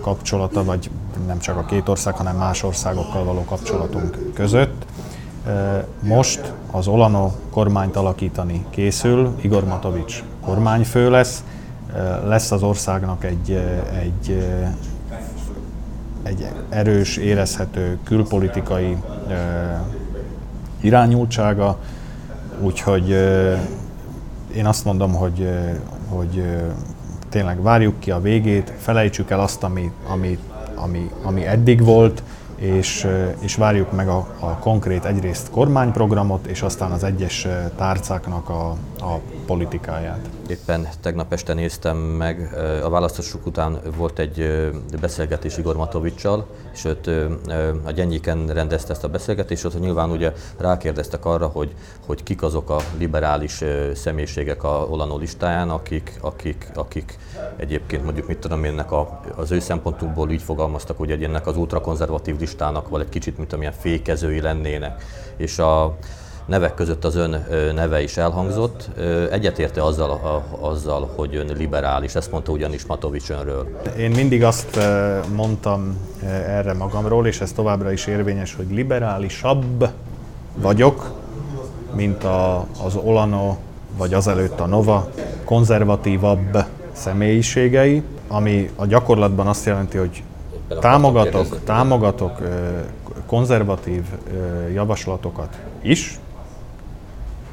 kapcsolata, 0.00 0.64
vagy 0.64 0.90
nem 1.26 1.38
csak 1.38 1.56
a 1.56 1.64
két 1.64 1.88
ország, 1.88 2.14
hanem 2.14 2.36
más 2.36 2.62
országokkal 2.62 3.24
való 3.24 3.44
kapcsolatunk 3.44 4.18
között. 4.34 4.86
Most 6.00 6.52
az 6.70 6.86
Olano 6.86 7.30
kormányt 7.50 7.96
alakítani 7.96 8.64
készül, 8.70 9.34
Igor 9.40 9.64
Matovics 9.64 10.22
kormányfő 10.40 11.10
lesz, 11.10 11.44
lesz 12.26 12.50
az 12.50 12.62
országnak 12.62 13.24
egy, 13.24 13.50
egy, 14.00 14.46
egy 16.22 16.48
erős, 16.68 17.16
érezhető 17.16 17.98
külpolitikai 18.04 18.96
irányultsága, 20.84 21.78
úgyhogy 22.60 23.10
én 24.54 24.66
azt 24.66 24.84
mondom, 24.84 25.14
hogy, 25.14 25.48
hogy 26.08 26.44
tényleg 27.28 27.62
várjuk 27.62 28.00
ki 28.00 28.10
a 28.10 28.20
végét, 28.20 28.72
felejtsük 28.78 29.30
el 29.30 29.40
azt, 29.40 29.62
ami, 29.62 29.90
ami, 30.08 30.38
ami, 30.74 31.10
ami 31.22 31.46
eddig 31.46 31.84
volt, 31.84 32.22
és, 32.56 33.08
és 33.40 33.54
várjuk 33.54 33.92
meg 33.92 34.08
a, 34.08 34.26
a 34.38 34.46
konkrét 34.46 35.04
egyrészt 35.04 35.50
kormányprogramot, 35.50 36.46
és 36.46 36.62
aztán 36.62 36.90
az 36.90 37.04
egyes 37.04 37.46
tárcáknak 37.76 38.48
a, 38.48 38.76
a 39.04 39.20
politikáját. 39.46 40.28
Éppen 40.48 40.88
tegnap 41.00 41.32
este 41.32 41.54
néztem 41.54 41.96
meg, 41.96 42.54
a 42.82 42.88
választások 42.88 43.46
után 43.46 43.80
volt 43.96 44.18
egy 44.18 44.70
beszélgetés 45.00 45.58
Igor 45.58 45.76
Matovicsal, 45.76 46.46
és 46.72 46.84
őt 46.84 47.10
a 47.84 47.90
Gyennyiken 47.90 48.46
rendezte 48.46 48.92
ezt 48.92 49.04
a 49.04 49.08
beszélgetést, 49.08 49.64
ott 49.64 49.80
nyilván 49.80 50.10
ugye 50.10 50.32
rákérdeztek 50.58 51.24
arra, 51.24 51.46
hogy, 51.46 51.74
hogy 52.06 52.22
kik 52.22 52.42
azok 52.42 52.70
a 52.70 52.80
liberális 52.98 53.64
személyiségek 53.94 54.64
a 54.64 54.86
Olano 54.90 55.18
listáján, 55.18 55.70
akik, 55.70 56.18
akik, 56.20 56.70
akik 56.74 57.18
egyébként 57.56 58.04
mondjuk 58.04 58.26
mit 58.26 58.38
tudom 58.38 58.64
ennek 58.64 58.92
a, 58.92 59.20
az 59.36 59.50
ő 59.50 59.58
szempontukból 59.58 60.30
így 60.30 60.42
fogalmaztak, 60.42 60.98
hogy 60.98 61.10
egy 61.10 61.24
ennek 61.24 61.46
az 61.46 61.56
ultrakonzervatív 61.56 62.38
listának, 62.38 62.88
vagy 62.88 63.00
egy 63.00 63.08
kicsit, 63.08 63.38
mint 63.38 63.52
amilyen 63.52 63.72
fékezői 63.72 64.40
lennének. 64.40 65.04
És 65.36 65.58
a, 65.58 65.96
nevek 66.46 66.74
között 66.74 67.04
az 67.04 67.16
ön 67.16 67.46
neve 67.74 68.02
is 68.02 68.16
elhangzott. 68.16 68.88
Egyetérte 69.30 69.82
azzal, 69.82 70.10
a, 70.10 70.44
azzal, 70.60 71.10
hogy 71.16 71.36
ön 71.36 71.52
liberális, 71.56 72.14
ezt 72.14 72.30
mondta 72.30 72.52
ugyanis 72.52 72.86
Matovics 72.86 73.30
önről. 73.30 73.80
Én 73.98 74.10
mindig 74.10 74.44
azt 74.44 74.78
mondtam 75.34 75.96
erre 76.46 76.72
magamról, 76.72 77.26
és 77.26 77.40
ez 77.40 77.52
továbbra 77.52 77.92
is 77.92 78.06
érvényes, 78.06 78.54
hogy 78.54 78.66
liberálisabb 78.70 79.88
vagyok, 80.56 81.10
mint 81.94 82.24
a, 82.24 82.66
az 82.84 82.96
Olano, 83.04 83.56
vagy 83.96 84.14
azelőtt 84.14 84.60
a 84.60 84.66
Nova, 84.66 85.10
konzervatívabb 85.44 86.64
személyiségei, 86.92 88.02
ami 88.28 88.70
a 88.76 88.86
gyakorlatban 88.86 89.46
azt 89.46 89.64
jelenti, 89.64 89.98
hogy 89.98 90.22
támogatok, 90.80 91.64
támogatok 91.64 92.38
konzervatív 93.26 94.02
javaslatokat 94.72 95.58
is, 95.82 96.18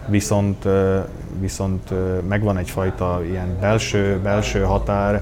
viszont, 0.07 0.67
viszont 1.39 1.93
megvan 2.27 2.57
egyfajta 2.57 3.21
ilyen 3.29 3.57
belső, 3.59 4.19
belső 4.23 4.63
határ, 4.63 5.21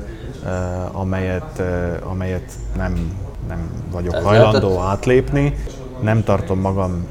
amelyet, 0.91 1.61
amelyet 2.03 2.51
nem, 2.77 3.17
nem 3.47 3.71
vagyok 3.91 4.13
Ez 4.15 4.23
hajlandó 4.23 4.67
lehetett? 4.67 4.87
átlépni. 4.87 5.55
Nem 6.01 6.23
tartom 6.23 6.59
magam 6.59 7.07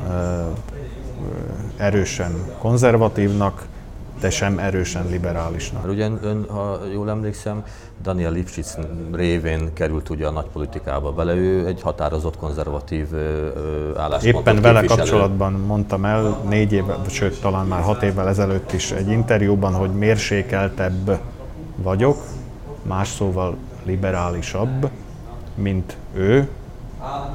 erősen 1.77 2.33
konzervatívnak, 2.59 3.67
de 4.21 4.31
sem 4.31 4.59
erősen 4.59 5.07
liberálisnak. 5.11 5.89
Ugye 5.89 6.09
ön, 6.23 6.47
ha 6.49 6.81
jól 6.93 7.11
emlékszem, 7.11 7.65
Daniel 8.03 8.33
Lipschitz 8.33 8.79
révén 9.13 9.73
került 9.73 10.09
ugye 10.09 10.27
a 10.27 10.31
nagypolitikába 10.31 11.13
bele, 11.13 11.35
ő 11.35 11.67
egy 11.67 11.83
határozott 11.83 12.37
konzervatív 12.37 13.07
álláspontot 13.97 14.25
Éppen 14.25 14.63
vele 14.63 14.85
kapcsolatban 14.85 15.53
mondtam 15.53 16.05
el 16.05 16.41
négy 16.49 16.73
éve, 16.73 16.97
sőt 17.09 17.41
talán 17.41 17.67
már 17.67 17.83
hat 17.83 18.03
évvel 18.03 18.29
ezelőtt 18.29 18.73
is 18.73 18.91
egy 18.91 19.09
interjúban, 19.09 19.75
hogy 19.75 19.91
mérsékeltebb 19.91 21.19
vagyok, 21.77 22.17
más 22.83 23.09
szóval 23.09 23.57
liberálisabb, 23.85 24.91
mint 25.55 25.97
ő, 26.15 26.49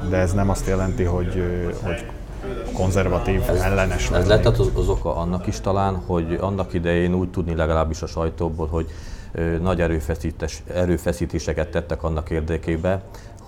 de 0.08 0.16
ez 0.16 0.32
nem 0.32 0.50
azt 0.50 0.66
jelenti, 0.66 1.02
hogy, 1.02 1.42
hogy 1.82 2.06
konzervatív, 2.74 3.42
ez, 3.48 3.60
ellenes 3.60 4.10
Ez 4.10 4.26
lett 4.26 4.46
az, 4.46 4.70
az 4.74 4.88
oka 4.88 5.16
annak 5.16 5.46
is 5.46 5.60
talán, 5.60 6.02
hogy 6.06 6.38
annak 6.40 6.74
idején 6.74 7.14
úgy 7.14 7.30
tudni 7.30 7.54
legalábbis 7.54 8.02
a 8.02 8.06
sajtóból, 8.06 8.66
hogy 8.66 8.86
nagy 9.60 9.80
erőfeszítés, 9.80 10.62
erőfeszítéseket 10.74 11.68
tettek 11.68 12.02
annak 12.02 12.30
érdekébe, 12.30 13.02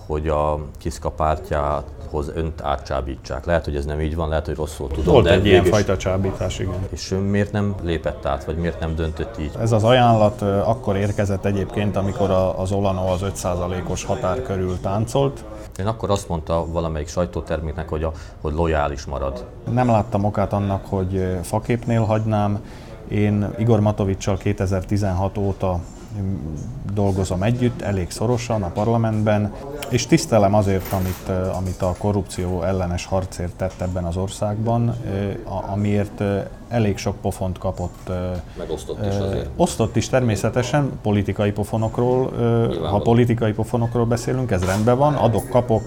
hogy 0.07 0.27
a 0.27 0.59
Kiszka 0.77 1.09
pártjához 1.09 2.31
önt 2.33 2.61
átcsábítsák. 2.61 3.45
Lehet, 3.45 3.65
hogy 3.65 3.75
ez 3.75 3.85
nem 3.85 4.01
így 4.01 4.15
van, 4.15 4.29
lehet, 4.29 4.45
hogy 4.45 4.55
rosszul 4.55 4.87
tudom. 4.87 5.13
Volt 5.13 5.25
de 5.25 5.31
egy 5.31 5.45
ilyen 5.45 5.63
fajta 5.63 5.97
csábítás, 5.97 6.59
igen. 6.59 6.87
És 6.89 7.15
miért 7.29 7.51
nem 7.51 7.75
lépett 7.81 8.25
át, 8.25 8.45
vagy 8.45 8.57
miért 8.57 8.79
nem 8.79 8.95
döntött 8.95 9.39
így? 9.39 9.51
Ez 9.59 9.71
az 9.71 9.83
ajánlat 9.83 10.41
akkor 10.41 10.95
érkezett 10.95 11.45
egyébként, 11.45 11.95
amikor 11.95 12.29
az 12.57 12.71
Olano 12.71 13.11
az 13.11 13.21
5%-os 13.23 14.03
határ 14.03 14.41
körül 14.41 14.79
táncolt. 14.81 15.43
Én 15.79 15.87
akkor 15.87 16.09
azt 16.09 16.27
mondta 16.27 16.65
valamelyik 16.71 17.07
sajtóterméknek, 17.07 17.89
hogy, 17.89 18.03
a, 18.03 18.11
hogy 18.41 18.53
lojális 18.53 19.05
marad. 19.05 19.45
Nem 19.71 19.87
láttam 19.87 20.23
okát 20.23 20.53
annak, 20.53 20.85
hogy 20.85 21.37
faképnél 21.41 22.03
hagynám. 22.03 22.59
Én 23.07 23.49
Igor 23.57 23.79
Matovicsal 23.79 24.37
2016 24.37 25.37
óta 25.37 25.79
dolgozom 26.93 27.43
együtt, 27.43 27.81
elég 27.81 28.11
szorosan 28.11 28.63
a 28.63 28.67
parlamentben, 28.67 29.53
és 29.89 30.07
tisztelem 30.07 30.53
azért, 30.53 30.93
amit, 30.93 31.29
amit 31.57 31.81
a 31.81 31.95
korrupció 31.97 32.63
ellenes 32.63 33.05
harcért 33.05 33.55
tett 33.55 33.81
ebben 33.81 34.03
az 34.03 34.17
országban, 34.17 34.95
amiért 35.71 36.23
elég 36.67 36.97
sok 36.97 37.15
pofont 37.15 37.57
kapott. 37.57 38.11
Megosztott 38.57 39.05
is 39.05 39.15
azért. 39.17 39.49
Osztott 39.55 39.95
is 39.95 40.09
természetesen 40.09 40.91
politikai 41.01 41.51
pofonokról. 41.51 42.31
Ha 42.89 42.99
politikai 42.99 43.51
pofonokról 43.51 44.05
beszélünk, 44.05 44.51
ez 44.51 44.63
rendben 44.63 44.97
van, 44.97 45.13
adok-kapok, 45.13 45.81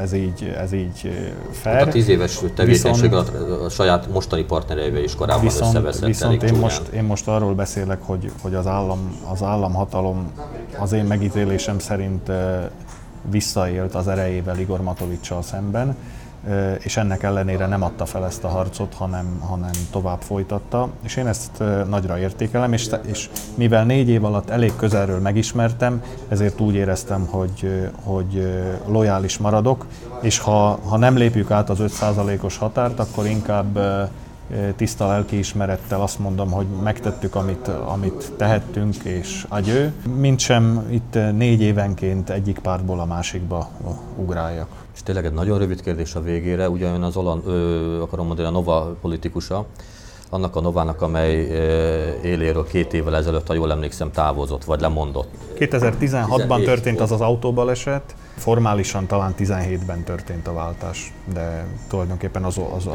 ez 0.00 0.12
így, 0.12 0.54
ez 0.58 0.72
így 0.72 1.12
fair. 1.50 1.76
Hát 1.76 1.86
a 1.86 1.90
tíz 1.90 2.08
éves 2.08 2.38
tevékenység 2.54 3.12
a 3.12 3.24
saját 3.68 4.08
mostani 4.12 4.44
partnereivel 4.44 5.02
is 5.02 5.14
korábban 5.14 5.44
viszont, 5.44 5.74
összeveszett 5.74 6.06
Viszont 6.06 6.42
én 6.42 6.54
most, 6.54 6.88
én 6.88 7.04
most 7.04 7.28
arról 7.28 7.54
beszélek, 7.54 7.98
hogy, 8.02 8.30
hogy 8.42 8.54
az, 8.54 8.66
állam, 8.66 9.20
az 9.32 9.42
államhatalom 9.42 10.32
az 10.78 10.92
én 10.92 11.04
megítélésem 11.04 11.78
szerint 11.78 12.30
visszaélt 13.30 13.94
az 13.94 14.08
erejével 14.08 14.58
Igor 14.58 14.82
Matovicsal 14.82 15.42
szemben 15.42 15.96
és 16.78 16.96
ennek 16.96 17.22
ellenére 17.22 17.66
nem 17.66 17.82
adta 17.82 18.06
fel 18.06 18.24
ezt 18.24 18.44
a 18.44 18.48
harcot, 18.48 18.94
hanem, 18.94 19.40
hanem 19.40 19.70
tovább 19.90 20.20
folytatta. 20.20 20.88
És 21.02 21.16
én 21.16 21.26
ezt 21.26 21.62
nagyra 21.88 22.18
értékelem, 22.18 22.72
és, 22.72 22.88
és 23.06 23.28
mivel 23.54 23.84
négy 23.84 24.08
év 24.08 24.24
alatt 24.24 24.50
elég 24.50 24.76
közelről 24.76 25.20
megismertem, 25.20 26.02
ezért 26.28 26.60
úgy 26.60 26.74
éreztem, 26.74 27.26
hogy, 27.26 27.90
hogy 28.02 28.48
lojális 28.86 29.38
maradok, 29.38 29.86
és 30.20 30.38
ha, 30.38 30.78
ha 30.88 30.96
nem 30.96 31.16
lépjük 31.16 31.50
át 31.50 31.70
az 31.70 31.78
5%-os 31.80 32.56
határt, 32.56 32.98
akkor 32.98 33.26
inkább 33.26 33.78
tiszta 34.76 35.06
lelkiismerettel 35.06 36.00
azt 36.00 36.18
mondom, 36.18 36.50
hogy 36.50 36.66
megtettük, 36.82 37.34
amit, 37.34 37.68
amit 37.68 38.32
tehettünk, 38.36 38.94
és 39.02 39.46
agyő. 39.48 39.92
Mint 40.16 40.38
sem 40.38 40.86
itt 40.90 41.14
négy 41.14 41.60
évenként 41.60 42.30
egyik 42.30 42.58
pártból 42.58 43.00
a 43.00 43.04
másikba 43.04 43.68
ugráljak. 44.16 44.68
És 44.94 45.02
tényleg 45.02 45.24
egy 45.24 45.32
nagyon 45.32 45.58
rövid 45.58 45.82
kérdés 45.82 46.14
a 46.14 46.22
végére, 46.22 46.70
ugyan 46.70 47.02
az 47.02 47.16
Olan, 47.16 47.42
ö, 47.46 48.02
akarom 48.02 48.26
mondani, 48.26 48.48
a 48.48 48.50
Nova 48.50 48.96
politikusa, 49.00 49.66
annak 50.30 50.56
a 50.56 50.60
Novának, 50.60 51.02
amely 51.02 51.34
éléről 52.22 52.66
két 52.66 52.94
évvel 52.94 53.16
ezelőtt, 53.16 53.46
ha 53.46 53.54
jól 53.54 53.72
emlékszem, 53.72 54.10
távozott, 54.10 54.64
vagy 54.64 54.80
lemondott. 54.80 55.28
2016-ban 55.58 56.64
történt 56.64 57.00
az 57.00 57.12
az 57.12 57.20
autóbaleset, 57.20 58.14
formálisan 58.36 59.06
talán 59.06 59.34
17-ben 59.38 60.04
történt 60.04 60.46
a 60.46 60.52
váltás, 60.52 61.12
de 61.32 61.66
tulajdonképpen 61.88 62.44
az, 62.44 62.60
az, 62.76 62.88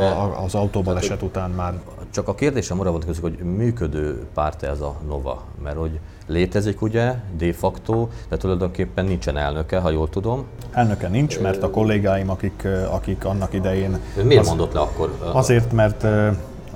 az 0.43 0.55
autóbaleset 0.55 1.21
után 1.21 1.49
már... 1.49 1.73
Csak 2.09 2.27
a 2.27 2.35
kérdésem 2.35 2.79
arra 2.79 2.91
vonatkozik, 2.91 3.21
hogy 3.21 3.37
működő 3.37 4.25
párt 4.33 4.63
ez 4.63 4.81
a 4.81 4.95
Nova, 5.07 5.43
mert 5.63 5.77
hogy 5.77 5.99
létezik 6.27 6.81
ugye, 6.81 7.15
de 7.37 7.53
facto, 7.53 8.07
de 8.29 8.37
tulajdonképpen 8.37 9.05
nincsen 9.05 9.37
elnöke, 9.37 9.79
ha 9.79 9.89
jól 9.89 10.09
tudom. 10.09 10.45
Elnöke 10.71 11.07
nincs, 11.07 11.39
mert 11.39 11.63
a 11.63 11.69
kollégáim, 11.69 12.29
akik, 12.29 12.67
akik 12.91 13.25
annak 13.25 13.53
idején... 13.53 13.99
Miért 14.23 14.41
az, 14.41 14.47
mondott 14.47 14.73
le 14.73 14.79
akkor? 14.79 15.17
Azért, 15.33 15.71
mert 15.71 16.05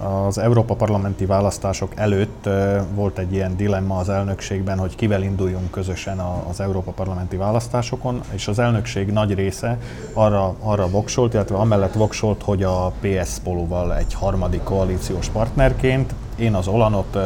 az 0.03 0.37
Európa 0.37 0.73
parlamenti 0.73 1.25
választások 1.25 1.91
előtt 1.95 2.49
volt 2.93 3.17
egy 3.17 3.33
ilyen 3.33 3.57
dilemma 3.57 3.97
az 3.97 4.09
elnökségben, 4.09 4.77
hogy 4.77 4.95
kivel 4.95 5.23
induljunk 5.23 5.71
közösen 5.71 6.19
az 6.49 6.59
Európa 6.59 6.91
parlamenti 6.91 7.35
választásokon, 7.35 8.21
és 8.31 8.47
az 8.47 8.59
elnökség 8.59 9.07
nagy 9.11 9.33
része 9.33 9.77
arra, 10.13 10.55
arra 10.59 10.89
voksolt, 10.89 11.33
illetve 11.33 11.55
amellett 11.55 11.93
voksolt, 11.93 12.43
hogy 12.43 12.63
a 12.63 12.91
PS 13.01 13.39
Poluval 13.43 13.97
egy 13.97 14.13
harmadik 14.13 14.63
koalíciós 14.63 15.27
partnerként, 15.29 16.13
én 16.35 16.53
az 16.53 16.67
Olanot 16.67 17.17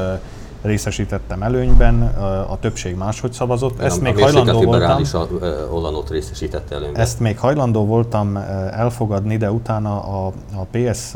részesítettem 0.63 1.43
előnyben, 1.43 2.02
a 2.49 2.60
többség 2.60 2.95
máshogy 2.95 3.34
szavazott. 3.34 3.80
Ezt 3.80 4.02
még 4.02 4.19
hajlandó 4.19 4.62
voltam. 4.62 5.02
A 5.13 5.28
Ollanot 5.71 6.10
részesítette 6.10 6.76
előnyben. 6.76 7.02
Ezt 7.02 7.19
még 7.19 7.38
hajlandó 7.39 7.86
voltam 7.86 8.38
elfogadni, 8.71 9.38
de 9.38 9.52
utána 9.52 10.04
a, 10.04 10.32
a 10.56 10.65
PS 10.71 11.15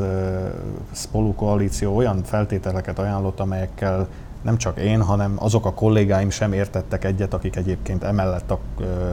Spolu 0.92 1.34
koalíció 1.34 1.96
olyan 1.96 2.22
feltételeket 2.22 2.98
ajánlott, 2.98 3.40
amelyekkel 3.40 4.08
nem 4.42 4.56
csak 4.56 4.78
én, 4.78 5.02
hanem 5.02 5.36
azok 5.38 5.66
a 5.66 5.72
kollégáim 5.72 6.30
sem 6.30 6.52
értettek 6.52 7.04
egyet, 7.04 7.34
akik 7.34 7.56
egyébként 7.56 8.04
emellett 8.04 8.54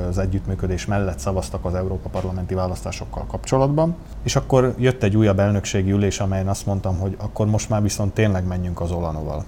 az 0.10 0.17
együttműködés 0.17 0.86
mellett 0.86 1.19
szavaztak 1.19 1.65
az 1.65 1.74
Európa 1.74 2.10
parlamenti 2.10 2.54
választásokkal 2.54 3.26
kapcsolatban. 3.28 3.95
És 4.24 4.36
akkor 4.36 4.74
jött 4.78 5.04
egy 5.04 5.17
újabb 5.17 5.39
elnökségi 5.39 5.91
ülés, 5.91 6.19
amelyen 6.19 6.48
azt 6.48 6.65
mondtam, 6.65 6.98
hogy 6.98 7.15
akkor 7.19 7.45
most 7.48 7.69
már 7.69 7.82
viszont 7.82 8.13
tényleg 8.13 8.48
menjünk 8.48 8.82
az 8.82 8.91
Olanoval 8.91 9.43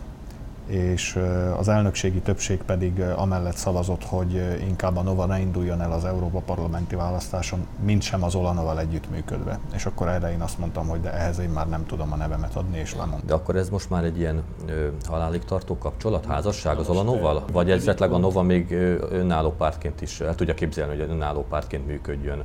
és 0.67 1.19
az 1.57 1.67
elnökségi 1.67 2.19
többség 2.19 2.61
pedig 2.63 3.01
amellett 3.01 3.55
szavazott, 3.55 4.03
hogy 4.03 4.57
inkább 4.67 4.97
a 4.97 5.01
Nova 5.01 5.25
ne 5.25 5.39
induljon 5.39 5.81
el 5.81 5.91
az 5.91 6.05
Európa 6.05 6.39
parlamenti 6.39 6.95
választáson, 6.95 7.67
mint 7.83 8.01
sem 8.01 8.23
az 8.23 8.35
Olanoval 8.35 8.79
együttműködve. 8.79 9.59
És 9.73 9.85
akkor 9.85 10.07
erre 10.07 10.31
én 10.31 10.41
azt 10.41 10.57
mondtam, 10.57 10.87
hogy 10.87 11.01
de 11.01 11.13
ehhez 11.13 11.39
én 11.39 11.49
már 11.49 11.69
nem 11.69 11.85
tudom 11.85 12.11
a 12.11 12.15
nevemet 12.15 12.55
adni, 12.55 12.77
és 12.77 12.95
lemondtam. 12.95 13.27
De 13.27 13.33
akkor 13.33 13.55
ez 13.55 13.69
most 13.69 13.89
már 13.89 14.03
egy 14.03 14.19
ilyen 14.19 14.43
ö, 14.67 14.87
halálig 15.07 15.43
tartó 15.43 15.77
kapcsolat, 15.77 16.25
házasság 16.25 16.77
az 16.77 16.89
Olanoval? 16.89 17.43
Vagy 17.51 17.71
esetleg 17.71 18.11
a 18.11 18.17
Nova 18.17 18.41
még 18.41 18.71
önálló 19.11 19.51
pártként 19.51 20.01
is 20.01 20.19
el 20.19 20.35
tudja 20.35 20.53
képzelni, 20.53 20.97
hogy 20.97 21.09
önálló 21.09 21.45
pártként 21.49 21.87
működjön? 21.87 22.43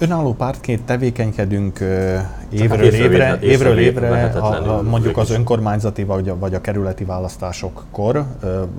Önálló 0.00 0.34
pártként 0.34 0.82
tevékenykedünk 0.82 1.78
évről 2.50 2.82
évre, 2.82 3.38
évről 3.40 3.78
évre 3.78 4.24
a, 4.24 4.76
a, 4.76 4.82
mondjuk 4.82 5.16
az 5.16 5.30
önkormányzati 5.30 6.04
vagy 6.04 6.28
a, 6.28 6.38
vagy 6.38 6.54
a 6.54 6.60
kerületi 6.60 7.04
választásokkor 7.04 8.24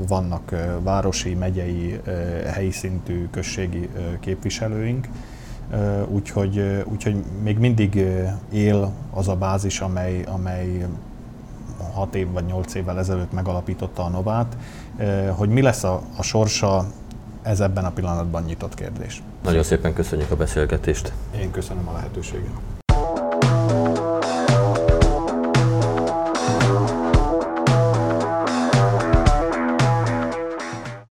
vannak 0.08 0.56
városi, 0.84 1.34
megyei, 1.34 2.00
helyi 2.46 2.72
szintű 2.72 3.28
községi 3.32 3.90
képviselőink, 4.20 5.08
úgyhogy, 6.08 6.84
úgyhogy 6.86 7.24
még 7.44 7.58
mindig 7.58 8.06
él 8.52 8.92
az 9.14 9.28
a 9.28 9.36
bázis, 9.36 9.80
amely, 9.80 10.24
amely 10.24 10.86
6 11.94 12.16
év 12.16 12.32
vagy 12.32 12.46
8 12.46 12.74
évvel 12.74 13.00
ezelőtt 13.00 13.32
megalapította 13.32 14.04
a 14.04 14.10
Novát. 14.10 14.58
Hogy 15.30 15.50
mi 15.50 15.62
lesz 15.62 15.84
a, 15.84 16.02
a 16.18 16.24
sorsa 16.24 16.86
ez 17.42 17.60
ebben 17.60 17.86
a 17.86 17.92
pillanatban 17.92 18.44
nyitott 18.44 18.74
kérdés. 18.74 19.22
Nagyon 19.50 19.64
szépen 19.64 19.94
köszönjük 19.94 20.32
a 20.32 20.36
beszélgetést. 20.36 21.14
Én 21.40 21.52
köszönöm 21.52 21.88
a 21.88 21.92
lehetőséget. 21.94 22.79